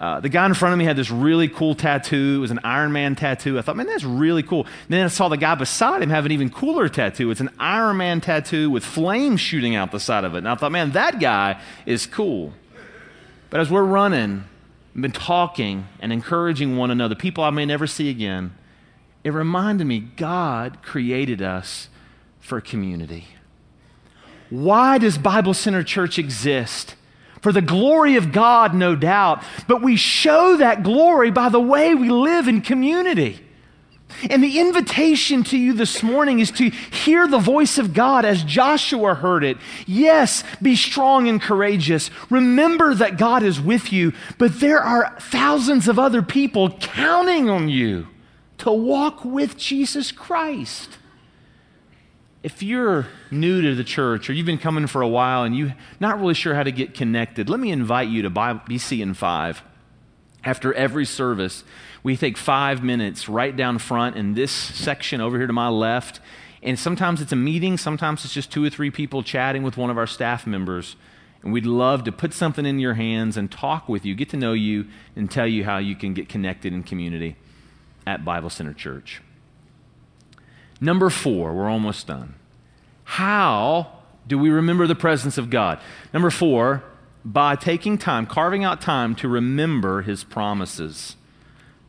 Uh, 0.03 0.19
the 0.19 0.29
guy 0.29 0.45
in 0.45 0.53
front 0.53 0.73
of 0.73 0.81
me 0.81 0.85
had 0.85 0.97
this 0.97 1.12
really 1.12 1.47
cool 1.47 1.77
tattoo. 1.77 2.35
It 2.38 2.41
was 2.41 2.51
an 2.51 2.59
Iron 2.65 2.91
Man 2.91 3.15
tattoo. 3.15 3.57
I 3.57 3.62
thought, 3.62 3.77
man, 3.77 3.87
that's 3.87 4.03
really 4.03 4.43
cool. 4.43 4.65
And 4.65 4.88
then 4.88 5.05
I 5.05 5.09
saw 5.09 5.29
the 5.29 5.37
guy 5.37 5.55
beside 5.55 6.03
him 6.03 6.11
have 6.11 6.27
an 6.27 6.33
even 6.33 6.51
cooler 6.51 6.88
tattoo. 6.88 7.31
It's 7.31 7.41
an 7.41 7.51
Iron 7.61 7.99
Man 7.99 8.21
tattoo 8.21 8.69
with 8.69 8.85
flames 8.85 9.41
shooting 9.41 9.77
out 9.77 9.93
the 9.93 10.01
side 10.01 10.25
of 10.25 10.35
it. 10.35 10.38
And 10.38 10.49
I 10.49 10.57
thought, 10.57 10.73
man, 10.73 10.91
that 10.91 11.21
guy 11.21 11.61
is 11.87 12.05
cool. 12.07 12.53
But 13.49 13.61
as 13.61 13.71
we're 13.71 13.85
running, 13.85 14.43
we've 14.93 15.03
been 15.03 15.12
talking 15.12 15.87
and 16.01 16.12
encouraging 16.12 16.77
one 16.77 16.91
another, 16.91 17.15
people 17.15 17.45
I 17.45 17.51
may 17.51 17.65
never 17.65 17.87
see 17.87 18.11
again, 18.11 18.57
it 19.23 19.31
reminded 19.31 19.87
me 19.87 20.01
God 20.01 20.83
created 20.83 21.41
us 21.41 21.88
for 22.41 22.61
community. 22.61 23.29
Why 24.51 24.99
does 24.99 25.17
Bible 25.17 25.55
Center 25.55 25.85
Church 25.85 26.19
exist? 26.19 26.97
For 27.42 27.52
the 27.52 27.61
glory 27.61 28.16
of 28.16 28.33
God, 28.33 28.72
no 28.72 28.96
doubt, 28.96 29.42
but 29.66 29.83
we 29.83 29.96
show 29.96 30.57
that 30.57 30.83
glory 30.83 31.31
by 31.31 31.48
the 31.48 31.61
way 31.61 31.94
we 31.94 32.09
live 32.09 32.48
in 32.48 32.62
community. 32.62 33.40
And 34.31 34.44
the 34.44 34.61
invitation 34.61 35.42
to 35.44 35.59
you 35.59 35.72
this 35.72 36.02
morning 36.02 36.38
is 36.38 36.50
to 36.52 36.70
hear 36.70 37.26
the 37.26 37.38
voice 37.38 37.78
of 37.78 37.94
God 37.94 38.24
as 38.24 38.44
Joshua 38.44 39.14
heard 39.14 39.42
it. 39.42 39.57
Yes, 39.87 40.44
be 40.61 40.76
strong 40.76 41.28
and 41.28 41.42
courageous. 41.42 42.11
Remember 42.31 42.94
that 42.94 43.18
God 43.18 43.42
is 43.42 43.61
with 43.61 43.92
you, 43.92 44.12
but 44.38 44.61
there 44.61 44.81
are 44.81 45.16
thousands 45.18 45.88
of 45.88 45.98
other 45.98 46.22
people 46.22 46.70
counting 46.70 47.50
on 47.50 47.68
you 47.68 48.07
to 48.59 48.70
walk 48.70 49.24
with 49.24 49.57
Jesus 49.57 50.12
Christ. 50.12 50.98
If 52.42 52.62
you're 52.62 53.07
new 53.31 53.62
to 53.62 53.74
the 53.74 53.85
church 53.85 54.28
or 54.28 54.33
you've 54.33 54.46
been 54.46 54.59
coming 54.59 54.88
for 54.88 55.00
a 55.00 55.09
while 55.09 55.44
and 55.44 55.57
you're 55.57 55.74
not 56.00 56.18
really 56.18 56.35
sure 56.35 56.55
how 56.55 56.64
to 56.64 56.72
get 56.72 56.92
connected, 56.92 57.48
let 57.48 57.61
me 57.61 57.70
invite 57.70 58.09
you 58.09 58.22
to 58.22 58.31
BC 58.31 59.00
in 59.00 59.14
5. 59.14 59.62
After 60.44 60.74
every 60.74 61.05
service, 61.05 61.62
we 62.02 62.16
take 62.16 62.37
five 62.37 62.83
minutes 62.83 63.28
right 63.28 63.55
down 63.55 63.78
front 63.78 64.16
in 64.16 64.35
this 64.35 64.50
section 64.50 65.20
over 65.20 65.38
here 65.38 65.46
to 65.46 65.52
my 65.52 65.68
left. 65.68 66.20
And 66.64 66.76
sometimes 66.76 67.20
it's 67.20 67.33
a 67.33 67.37
meeting, 67.37 67.76
sometimes 67.76 68.24
it's 68.24 68.35
just 68.35 68.50
two 68.50 68.64
or 68.64 68.70
three 68.70 68.90
people 68.90 69.22
chatting 69.22 69.62
with 69.62 69.76
one 69.76 69.90
of 69.90 69.98
our 69.98 70.07
staff 70.07 70.44
members. 70.44 70.96
And 71.42 71.52
we'd 71.52 71.66
love 71.66 72.05
to 72.05 72.12
put 72.12 72.33
something 72.33 72.66
in 72.66 72.81
your 72.81 72.94
hands 72.94 73.37
and 73.37 73.50
talk 73.50 73.88
with 73.88 74.05
you, 74.05 74.14
get 74.14 74.31
to 74.31 74.37
know 74.37 74.52
you, 74.52 74.87
and 75.14 75.31
tell 75.31 75.46
you 75.46 75.64
how 75.64 75.78
you 75.78 75.94
can 75.94 76.14
get 76.14 76.28
connected 76.28 76.72
in 76.72 76.83
community 76.83 77.37
at 78.05 78.24
Bible 78.24 78.50
Center 78.50 78.72
Church. 78.72 79.22
Number 80.83 81.11
four, 81.11 81.55
we're 81.55 81.71
almost 81.71 82.09
done. 82.09 82.35
How 83.05 84.01
do 84.27 84.37
we 84.37 84.51
remember 84.51 84.88
the 84.88 84.97
presence 84.97 85.38
of 85.38 85.49
God? 85.49 85.79
Number 86.12 86.29
four, 86.29 86.83
by 87.25 87.55
taking 87.55 87.99
time, 87.99 88.27
carving 88.27 88.64
out 88.64 88.81
time 88.81 89.14
to 89.16 89.29
remember 89.29 90.03
his 90.03 90.25
promises. 90.25 91.14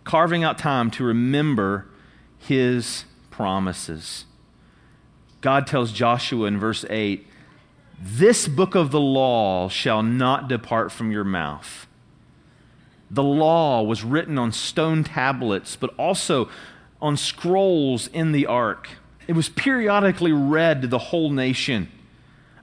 Carving 0.03 0.43
out 0.43 0.59
time 0.59 0.91
to 0.91 1.03
remember 1.03 1.87
his 2.37 3.05
promises. 3.31 4.25
God 5.41 5.65
tells 5.65 5.91
Joshua 5.91 6.45
in 6.45 6.59
verse 6.59 6.85
8, 6.87 7.25
This 7.99 8.47
book 8.47 8.75
of 8.75 8.91
the 8.91 8.99
law 8.99 9.69
shall 9.69 10.03
not 10.03 10.47
depart 10.47 10.91
from 10.91 11.11
your 11.11 11.23
mouth. 11.23 11.87
The 13.09 13.23
law 13.23 13.81
was 13.81 14.03
written 14.03 14.37
on 14.37 14.51
stone 14.51 15.03
tablets, 15.03 15.75
but 15.75 15.95
also 15.97 16.47
on 17.03 17.17
scrolls 17.17 18.07
in 18.07 18.31
the 18.31 18.47
ark. 18.47 18.87
It 19.27 19.33
was 19.33 19.49
periodically 19.49 20.31
read 20.31 20.81
to 20.81 20.87
the 20.87 20.97
whole 20.97 21.29
nation. 21.29 21.91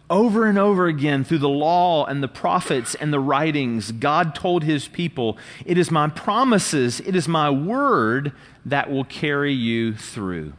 Over 0.09 0.47
and 0.47 0.59
over 0.59 0.87
again, 0.87 1.23
through 1.23 1.39
the 1.39 1.49
law 1.49 2.07
and 2.07 2.23
the 2.23 2.27
prophets 2.27 2.97
and 2.97 3.13
the 3.13 3.21
writings, 3.21 3.93
God 3.93 4.35
told 4.35 4.65
his 4.65 4.89
people, 4.89 5.39
It 5.65 5.79
is 5.79 5.91
my 5.91 6.09
promises, 6.09 7.01
it 7.01 7.15
is 7.15 7.29
my 7.29 7.51
word 7.51 8.33
that 8.65 8.91
will 8.91 9.05
carry 9.05 9.53
you 9.53 9.95
through. 9.95 10.55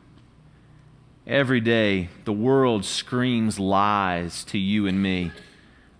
Every 1.28 1.60
day, 1.60 2.10
the 2.24 2.34
world 2.34 2.86
screams 2.86 3.60
lies 3.60 4.44
to 4.46 4.58
you 4.58 4.88
and 4.88 5.02
me. 5.02 5.32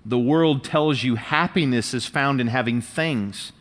The 0.06 0.20
world 0.20 0.64
tells 0.64 1.04
you 1.04 1.16
happiness 1.16 1.94
is 1.94 2.06
found 2.06 2.40
in 2.40 2.48
having 2.48 2.80
things. 2.80 3.52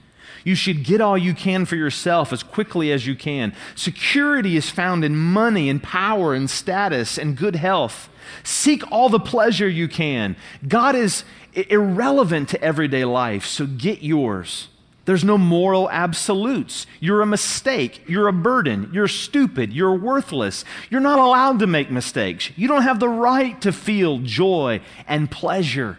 You 0.44 0.54
should 0.54 0.84
get 0.84 1.00
all 1.00 1.18
you 1.18 1.34
can 1.34 1.64
for 1.64 1.76
yourself 1.76 2.32
as 2.32 2.42
quickly 2.42 2.92
as 2.92 3.06
you 3.06 3.14
can. 3.14 3.54
Security 3.74 4.56
is 4.56 4.70
found 4.70 5.04
in 5.04 5.16
money 5.16 5.68
and 5.68 5.82
power 5.82 6.34
and 6.34 6.48
status 6.48 7.18
and 7.18 7.36
good 7.36 7.56
health. 7.56 8.08
Seek 8.42 8.90
all 8.90 9.08
the 9.08 9.20
pleasure 9.20 9.68
you 9.68 9.88
can. 9.88 10.36
God 10.66 10.94
is 10.94 11.24
irrelevant 11.52 12.48
to 12.50 12.62
everyday 12.62 13.04
life, 13.04 13.44
so 13.44 13.66
get 13.66 14.02
yours. 14.02 14.68
There's 15.06 15.24
no 15.24 15.38
moral 15.38 15.90
absolutes. 15.90 16.86
You're 17.00 17.22
a 17.22 17.26
mistake. 17.26 18.04
You're 18.06 18.28
a 18.28 18.32
burden. 18.32 18.90
You're 18.92 19.08
stupid. 19.08 19.72
You're 19.72 19.94
worthless. 19.94 20.64
You're 20.88 21.00
not 21.00 21.18
allowed 21.18 21.58
to 21.60 21.66
make 21.66 21.90
mistakes. 21.90 22.50
You 22.54 22.68
don't 22.68 22.82
have 22.82 23.00
the 23.00 23.08
right 23.08 23.60
to 23.62 23.72
feel 23.72 24.18
joy 24.18 24.80
and 25.08 25.30
pleasure. 25.30 25.98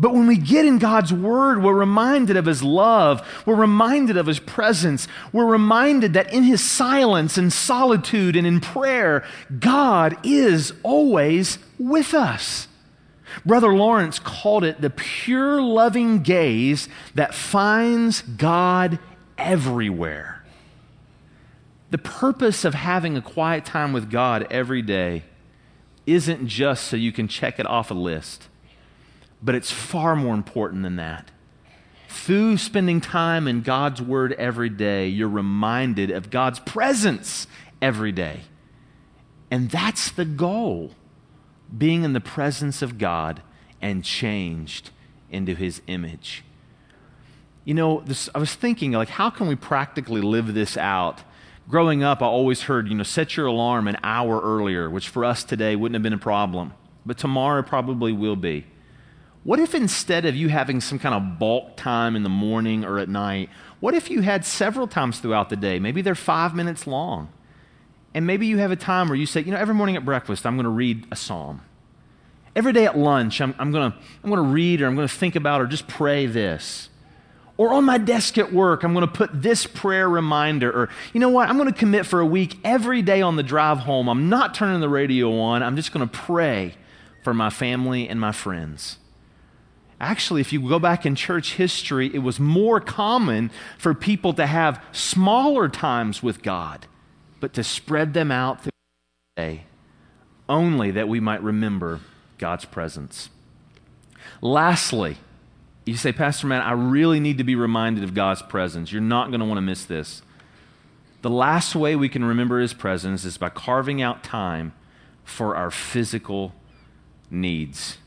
But 0.00 0.14
when 0.14 0.26
we 0.26 0.38
get 0.38 0.64
in 0.64 0.78
God's 0.78 1.12
Word, 1.12 1.62
we're 1.62 1.74
reminded 1.74 2.38
of 2.38 2.46
His 2.46 2.62
love. 2.62 3.20
We're 3.44 3.54
reminded 3.54 4.16
of 4.16 4.26
His 4.26 4.40
presence. 4.40 5.06
We're 5.30 5.44
reminded 5.44 6.14
that 6.14 6.32
in 6.32 6.42
His 6.42 6.68
silence 6.68 7.36
and 7.36 7.52
solitude 7.52 8.34
and 8.34 8.46
in 8.46 8.60
prayer, 8.60 9.24
God 9.58 10.16
is 10.24 10.72
always 10.82 11.58
with 11.78 12.14
us. 12.14 12.66
Brother 13.44 13.74
Lawrence 13.74 14.18
called 14.18 14.64
it 14.64 14.80
the 14.80 14.88
pure 14.88 15.60
loving 15.60 16.22
gaze 16.22 16.88
that 17.14 17.34
finds 17.34 18.22
God 18.22 18.98
everywhere. 19.36 20.42
The 21.90 21.98
purpose 21.98 22.64
of 22.64 22.72
having 22.72 23.18
a 23.18 23.22
quiet 23.22 23.66
time 23.66 23.92
with 23.92 24.10
God 24.10 24.46
every 24.50 24.80
day 24.80 25.24
isn't 26.06 26.46
just 26.46 26.84
so 26.84 26.96
you 26.96 27.12
can 27.12 27.28
check 27.28 27.60
it 27.60 27.66
off 27.66 27.90
a 27.90 27.94
list. 27.94 28.48
But 29.42 29.54
it's 29.54 29.70
far 29.70 30.16
more 30.16 30.34
important 30.34 30.82
than 30.82 30.96
that. 30.96 31.30
Through 32.08 32.58
spending 32.58 33.00
time 33.00 33.46
in 33.46 33.62
God's 33.62 34.02
Word 34.02 34.32
every 34.32 34.68
day, 34.68 35.08
you're 35.08 35.28
reminded 35.28 36.10
of 36.10 36.30
God's 36.30 36.58
presence 36.58 37.46
every 37.80 38.12
day. 38.12 38.40
And 39.50 39.70
that's 39.70 40.10
the 40.10 40.24
goal 40.24 40.92
being 41.76 42.04
in 42.04 42.12
the 42.12 42.20
presence 42.20 42.82
of 42.82 42.98
God 42.98 43.42
and 43.80 44.04
changed 44.04 44.90
into 45.30 45.54
His 45.54 45.80
image. 45.86 46.44
You 47.64 47.74
know, 47.74 48.02
this, 48.04 48.28
I 48.34 48.38
was 48.38 48.54
thinking, 48.54 48.92
like, 48.92 49.08
how 49.08 49.30
can 49.30 49.46
we 49.46 49.54
practically 49.54 50.20
live 50.20 50.54
this 50.54 50.76
out? 50.76 51.22
Growing 51.68 52.02
up, 52.02 52.22
I 52.22 52.26
always 52.26 52.62
heard, 52.62 52.88
you 52.88 52.94
know, 52.96 53.04
set 53.04 53.36
your 53.36 53.46
alarm 53.46 53.86
an 53.86 53.96
hour 54.02 54.40
earlier, 54.40 54.90
which 54.90 55.08
for 55.08 55.24
us 55.24 55.44
today 55.44 55.76
wouldn't 55.76 55.94
have 55.94 56.02
been 56.02 56.12
a 56.12 56.18
problem, 56.18 56.72
but 57.06 57.16
tomorrow 57.16 57.62
probably 57.62 58.12
will 58.12 58.36
be. 58.36 58.66
What 59.42 59.58
if 59.58 59.74
instead 59.74 60.26
of 60.26 60.36
you 60.36 60.48
having 60.48 60.80
some 60.80 60.98
kind 60.98 61.14
of 61.14 61.38
bulk 61.38 61.76
time 61.76 62.14
in 62.14 62.22
the 62.22 62.28
morning 62.28 62.84
or 62.84 62.98
at 62.98 63.08
night, 63.08 63.48
what 63.80 63.94
if 63.94 64.10
you 64.10 64.20
had 64.20 64.44
several 64.44 64.86
times 64.86 65.18
throughout 65.18 65.48
the 65.48 65.56
day? 65.56 65.78
Maybe 65.78 66.02
they're 66.02 66.14
five 66.14 66.54
minutes 66.54 66.86
long. 66.86 67.32
And 68.12 68.26
maybe 68.26 68.46
you 68.46 68.58
have 68.58 68.70
a 68.70 68.76
time 68.76 69.08
where 69.08 69.16
you 69.16 69.26
say, 69.26 69.40
you 69.40 69.52
know, 69.52 69.56
every 69.56 69.74
morning 69.74 69.96
at 69.96 70.04
breakfast, 70.04 70.44
I'm 70.44 70.56
going 70.56 70.64
to 70.64 70.70
read 70.70 71.06
a 71.10 71.16
psalm. 71.16 71.62
Every 72.54 72.72
day 72.72 72.84
at 72.84 72.98
lunch, 72.98 73.40
I'm, 73.40 73.54
I'm 73.58 73.70
going 73.70 73.92
to 73.92 73.98
I'm 74.22 74.30
going 74.30 74.42
to 74.42 74.52
read 74.52 74.82
or 74.82 74.88
I'm 74.88 74.96
going 74.96 75.08
to 75.08 75.14
think 75.14 75.36
about 75.36 75.60
or 75.60 75.66
just 75.66 75.86
pray 75.86 76.26
this. 76.26 76.88
Or 77.56 77.72
on 77.72 77.84
my 77.84 77.98
desk 77.98 78.38
at 78.38 78.52
work, 78.52 78.82
I'm 78.82 78.94
going 78.94 79.06
to 79.06 79.12
put 79.12 79.42
this 79.42 79.66
prayer 79.66 80.08
reminder. 80.08 80.70
Or, 80.70 80.88
you 81.12 81.20
know 81.20 81.28
what, 81.28 81.48
I'm 81.48 81.56
going 81.56 81.72
to 81.72 81.78
commit 81.78 82.06
for 82.06 82.18
a 82.18 82.26
week 82.26 82.58
every 82.64 83.02
day 83.02 83.22
on 83.22 83.36
the 83.36 83.42
drive 83.42 83.78
home. 83.80 84.08
I'm 84.08 84.28
not 84.28 84.54
turning 84.54 84.80
the 84.80 84.88
radio 84.88 85.38
on. 85.38 85.62
I'm 85.62 85.76
just 85.76 85.92
going 85.92 86.06
to 86.06 86.18
pray 86.18 86.74
for 87.22 87.32
my 87.32 87.50
family 87.50 88.08
and 88.08 88.18
my 88.18 88.32
friends. 88.32 88.96
Actually, 90.00 90.40
if 90.40 90.50
you 90.50 90.66
go 90.66 90.78
back 90.78 91.04
in 91.04 91.14
church 91.14 91.54
history, 91.54 92.10
it 92.14 92.20
was 92.20 92.40
more 92.40 92.80
common 92.80 93.50
for 93.76 93.92
people 93.92 94.32
to 94.32 94.46
have 94.46 94.82
smaller 94.92 95.68
times 95.68 96.22
with 96.22 96.42
God, 96.42 96.86
but 97.38 97.52
to 97.52 97.62
spread 97.62 98.14
them 98.14 98.32
out 98.32 98.62
through 98.62 98.72
the 99.36 99.42
day, 99.42 99.64
only 100.48 100.90
that 100.90 101.06
we 101.06 101.20
might 101.20 101.42
remember 101.42 102.00
God's 102.38 102.64
presence. 102.64 103.28
Lastly, 104.40 105.18
you 105.84 105.96
say, 105.96 106.12
Pastor 106.12 106.46
Matt, 106.46 106.66
I 106.66 106.72
really 106.72 107.20
need 107.20 107.36
to 107.38 107.44
be 107.44 107.54
reminded 107.54 108.02
of 108.02 108.14
God's 108.14 108.42
presence. 108.42 108.92
You're 108.92 109.02
not 109.02 109.28
going 109.28 109.40
to 109.40 109.46
want 109.46 109.58
to 109.58 109.62
miss 109.62 109.84
this. 109.84 110.22
The 111.20 111.30
last 111.30 111.74
way 111.74 111.94
we 111.94 112.08
can 112.08 112.24
remember 112.24 112.58
His 112.58 112.72
presence 112.72 113.26
is 113.26 113.36
by 113.36 113.50
carving 113.50 114.00
out 114.00 114.24
time 114.24 114.72
for 115.24 115.56
our 115.56 115.70
physical 115.70 116.54
needs. 117.30 117.98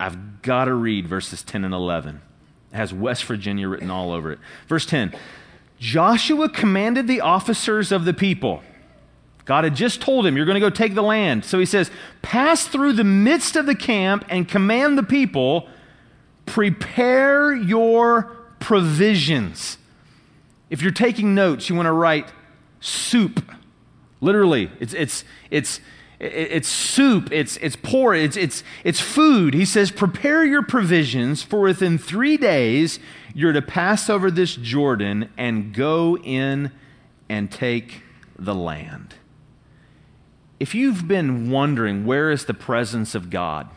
I've 0.00 0.42
got 0.42 0.66
to 0.66 0.74
read 0.74 1.06
verses 1.06 1.42
10 1.42 1.64
and 1.64 1.74
11. 1.74 2.20
It 2.72 2.76
has 2.76 2.92
West 2.92 3.24
Virginia 3.24 3.68
written 3.68 3.90
all 3.90 4.12
over 4.12 4.32
it. 4.32 4.38
Verse 4.68 4.86
10 4.86 5.14
Joshua 5.78 6.48
commanded 6.48 7.06
the 7.06 7.20
officers 7.20 7.92
of 7.92 8.04
the 8.04 8.12
people. 8.12 8.62
God 9.44 9.64
had 9.64 9.74
just 9.74 10.02
told 10.02 10.26
him, 10.26 10.36
You're 10.36 10.46
going 10.46 10.56
to 10.56 10.60
go 10.60 10.70
take 10.70 10.94
the 10.94 11.02
land. 11.02 11.44
So 11.44 11.58
he 11.58 11.64
says, 11.64 11.90
Pass 12.20 12.66
through 12.66 12.94
the 12.94 13.04
midst 13.04 13.56
of 13.56 13.66
the 13.66 13.74
camp 13.74 14.24
and 14.28 14.46
command 14.46 14.98
the 14.98 15.02
people, 15.02 15.68
prepare 16.46 17.54
your 17.54 18.24
provisions. 18.60 19.78
If 20.68 20.82
you're 20.82 20.92
taking 20.92 21.34
notes, 21.34 21.70
you 21.70 21.76
want 21.76 21.86
to 21.86 21.92
write 21.92 22.30
soup. 22.80 23.42
Literally, 24.20 24.70
it's, 24.80 24.92
it's, 24.92 25.24
it's, 25.50 25.80
it's 26.20 26.68
soup, 26.68 27.30
it's, 27.30 27.56
it's 27.58 27.76
pork, 27.76 28.16
it's, 28.16 28.36
it's, 28.36 28.64
it's 28.82 29.00
food. 29.00 29.54
He 29.54 29.64
says, 29.64 29.90
Prepare 29.90 30.44
your 30.44 30.62
provisions, 30.62 31.42
for 31.42 31.60
within 31.60 31.96
three 31.96 32.36
days 32.36 32.98
you're 33.34 33.52
to 33.52 33.62
pass 33.62 34.10
over 34.10 34.30
this 34.30 34.56
Jordan 34.56 35.30
and 35.36 35.72
go 35.72 36.16
in 36.18 36.72
and 37.28 37.50
take 37.50 38.02
the 38.36 38.54
land. 38.54 39.14
If 40.58 40.74
you've 40.74 41.06
been 41.06 41.50
wondering 41.50 42.04
where 42.04 42.32
is 42.32 42.46
the 42.46 42.54
presence 42.54 43.14
of 43.14 43.30
God, 43.30 43.68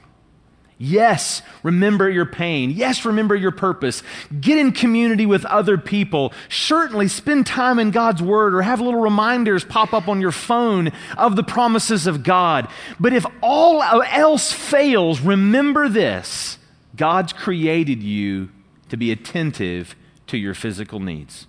Yes, 0.84 1.44
remember 1.62 2.10
your 2.10 2.26
pain. 2.26 2.72
Yes, 2.72 3.06
remember 3.06 3.36
your 3.36 3.52
purpose. 3.52 4.02
Get 4.40 4.58
in 4.58 4.72
community 4.72 5.28
with 5.28 5.46
other 5.46 5.78
people. 5.78 6.34
Certainly 6.50 7.10
spend 7.10 7.46
time 7.46 7.78
in 7.78 7.92
God's 7.92 8.24
Word 8.24 8.56
or 8.56 8.64
have 8.64 8.82
little 8.82 9.00
reminders 9.00 9.64
pop 9.64 9.94
up 9.94 10.08
on 10.08 10.22
your 10.22 10.32
phone 10.32 10.92
of 11.20 11.36
the 11.36 11.44
promises 11.44 12.08
of 12.08 12.24
God. 12.24 12.68
But 13.00 13.14
if 13.14 13.28
all 13.44 13.84
else 13.84 14.52
fails, 14.52 15.22
remember 15.22 15.88
this 15.88 16.58
God's 16.96 17.32
created 17.32 18.02
you 18.02 18.50
to 18.90 18.98
be 18.98 19.12
attentive 19.12 19.96
to 20.26 20.38
your 20.38 20.56
physical 20.56 21.00
needs. 21.00 21.46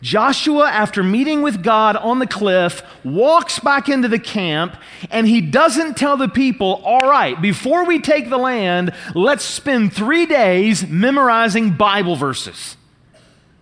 Joshua, 0.00 0.68
after 0.70 1.02
meeting 1.02 1.42
with 1.42 1.62
God 1.62 1.96
on 1.96 2.18
the 2.18 2.26
cliff, 2.26 2.82
walks 3.04 3.58
back 3.58 3.88
into 3.88 4.08
the 4.08 4.18
camp 4.18 4.76
and 5.10 5.26
he 5.26 5.40
doesn't 5.40 5.96
tell 5.96 6.16
the 6.16 6.28
people, 6.28 6.80
all 6.84 7.08
right, 7.08 7.40
before 7.40 7.84
we 7.84 8.00
take 8.00 8.30
the 8.30 8.38
land, 8.38 8.92
let's 9.14 9.44
spend 9.44 9.92
three 9.92 10.26
days 10.26 10.86
memorizing 10.86 11.72
Bible 11.72 12.16
verses. 12.16 12.76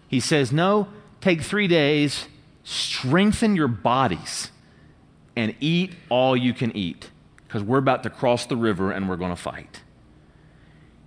He 0.08 0.20
says, 0.20 0.52
no, 0.52 0.88
take 1.20 1.42
three 1.42 1.68
days, 1.68 2.26
strengthen 2.64 3.56
your 3.56 3.68
bodies, 3.68 4.50
and 5.34 5.54
eat 5.60 5.94
all 6.08 6.36
you 6.36 6.54
can 6.54 6.76
eat 6.76 7.10
because 7.46 7.62
we're 7.62 7.78
about 7.78 8.02
to 8.02 8.10
cross 8.10 8.46
the 8.46 8.56
river 8.56 8.90
and 8.90 9.08
we're 9.08 9.16
going 9.16 9.30
to 9.30 9.40
fight. 9.40 9.82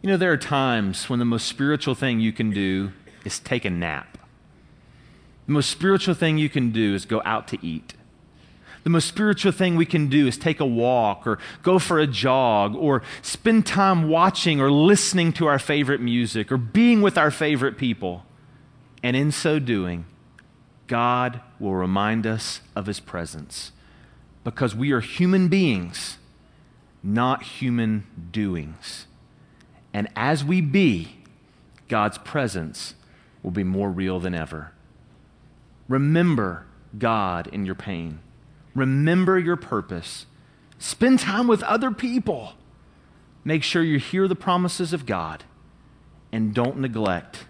You 0.01 0.10
know, 0.10 0.18
there 0.18 0.32
are 0.32 0.38
times 0.38 1.10
when 1.10 1.20
the 1.20 1.26
most 1.26 1.45
spiritual 1.45 1.93
thing 1.93 2.20
you 2.20 2.32
can 2.32 2.51
do 2.51 2.93
is 3.26 3.39
take 3.39 3.66
a 3.66 3.70
nap. 3.70 4.09
The 5.49 5.53
most 5.53 5.71
spiritual 5.71 6.13
thing 6.13 6.37
you 6.37 6.47
can 6.47 6.69
do 6.69 6.93
is 6.93 7.05
go 7.05 7.23
out 7.25 7.47
to 7.47 7.57
eat. 7.65 7.95
The 8.83 8.91
most 8.91 9.07
spiritual 9.07 9.51
thing 9.51 9.75
we 9.75 9.85
can 9.87 10.07
do 10.07 10.27
is 10.27 10.37
take 10.37 10.59
a 10.59 10.65
walk 10.65 11.25
or 11.25 11.39
go 11.63 11.79
for 11.79 11.97
a 11.97 12.05
jog 12.05 12.75
or 12.75 13.01
spend 13.23 13.65
time 13.65 14.09
watching 14.09 14.61
or 14.61 14.71
listening 14.71 15.33
to 15.33 15.47
our 15.47 15.57
favorite 15.57 16.01
music 16.01 16.51
or 16.51 16.57
being 16.57 17.01
with 17.01 17.17
our 17.17 17.31
favorite 17.31 17.79
people. 17.79 18.27
And 19.01 19.17
in 19.17 19.31
so 19.31 19.57
doing, 19.57 20.05
God 20.85 21.41
will 21.59 21.73
remind 21.73 22.27
us 22.27 22.61
of 22.75 22.85
his 22.85 22.99
presence 22.99 23.71
because 24.43 24.75
we 24.75 24.91
are 24.91 25.01
human 25.01 25.47
beings, 25.47 26.19
not 27.01 27.41
human 27.41 28.05
doings. 28.31 29.07
And 29.95 30.09
as 30.15 30.43
we 30.43 30.61
be, 30.61 31.23
God's 31.87 32.19
presence 32.19 32.93
will 33.41 33.49
be 33.49 33.63
more 33.63 33.89
real 33.89 34.19
than 34.19 34.35
ever. 34.35 34.73
Remember 35.89 36.65
God 36.97 37.47
in 37.47 37.65
your 37.65 37.75
pain. 37.75 38.19
Remember 38.73 39.37
your 39.37 39.57
purpose. 39.57 40.27
Spend 40.77 41.19
time 41.19 41.47
with 41.47 41.61
other 41.63 41.91
people. 41.91 42.53
Make 43.43 43.63
sure 43.63 43.83
you 43.83 43.99
hear 43.99 44.27
the 44.27 44.35
promises 44.35 44.93
of 44.93 45.05
God 45.05 45.43
and 46.31 46.53
don't 46.53 46.77
neglect 46.77 47.45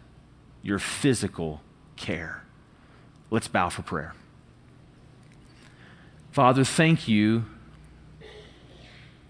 your 0.64 0.80
physical 0.80 1.62
care. 1.98 2.44
Let's 3.30 3.48
bow 3.48 3.70
for 3.70 3.82
prayer. 3.82 4.16
Father, 6.32 6.64
thank 6.64 7.08
you 7.08 7.46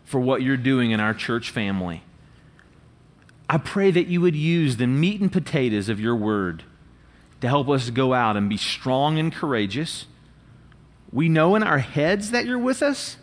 for 0.03 0.19
what 0.19 0.41
you're 0.41 0.57
doing 0.57 0.91
in 0.91 0.99
our 0.99 1.13
church 1.13 1.49
family. 1.49 2.03
I 3.49 3.57
pray 3.57 3.89
that 3.89 4.07
you 4.07 4.21
would 4.21 4.35
use 4.35 4.77
the 4.77 4.87
meat 4.87 5.21
and 5.21 5.31
potatoes 5.31 5.89
of 5.89 5.99
your 5.99 6.15
word 6.15 6.63
to 7.41 7.47
help 7.47 7.69
us 7.69 7.89
go 7.89 8.13
out 8.13 8.35
and 8.35 8.49
be 8.49 8.57
strong 8.57 9.17
and 9.17 9.33
courageous. 9.33 10.05
We 11.11 11.29
know 11.29 11.55
in 11.55 11.63
our 11.63 11.79
heads 11.79 12.31
that 12.31 12.45
you're 12.45 12.59
with 12.59 12.83
us, 12.83 13.17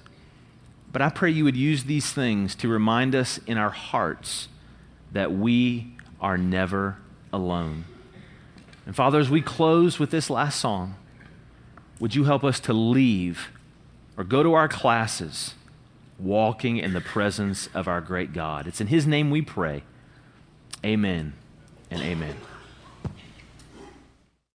but 0.93 1.03
I 1.03 1.11
pray 1.11 1.31
you 1.31 1.45
would 1.45 1.57
use 1.57 1.85
these 1.85 2.13
things 2.13 2.55
to 2.57 2.69
remind 2.69 3.15
us 3.15 3.39
in 3.47 3.59
our 3.59 3.71
hearts 3.71 4.49
that 5.13 5.33
we 5.33 5.95
are 6.21 6.39
never 6.39 6.97
alone. 7.33 7.85
And 8.87 8.95
Father, 8.95 9.19
as 9.19 9.29
we 9.29 9.43
close 9.43 9.99
with 9.99 10.11
this 10.11 10.31
last 10.31 10.61
song, 10.61 10.95
would 11.99 12.15
you 12.15 12.25
help 12.25 12.45
us 12.45 12.61
to 12.61 12.73
leave 12.73 13.49
or 14.17 14.25
go 14.25 14.43
to 14.43 14.55
our 14.55 14.69
classes 14.69 15.55
walking 16.19 16.79
in 16.79 16.93
the 16.93 17.01
presence 17.01 17.69
of 17.75 17.89
our 17.89 18.01
great 18.01 18.33
God? 18.33 18.67
It's 18.67 18.81
in 18.81 18.87
His 18.87 19.07
name 19.07 19.31
we 19.31 19.43
pray. 19.43 19.83
Amen 20.85 21.35
and 21.91 22.01
amen. 22.01 22.37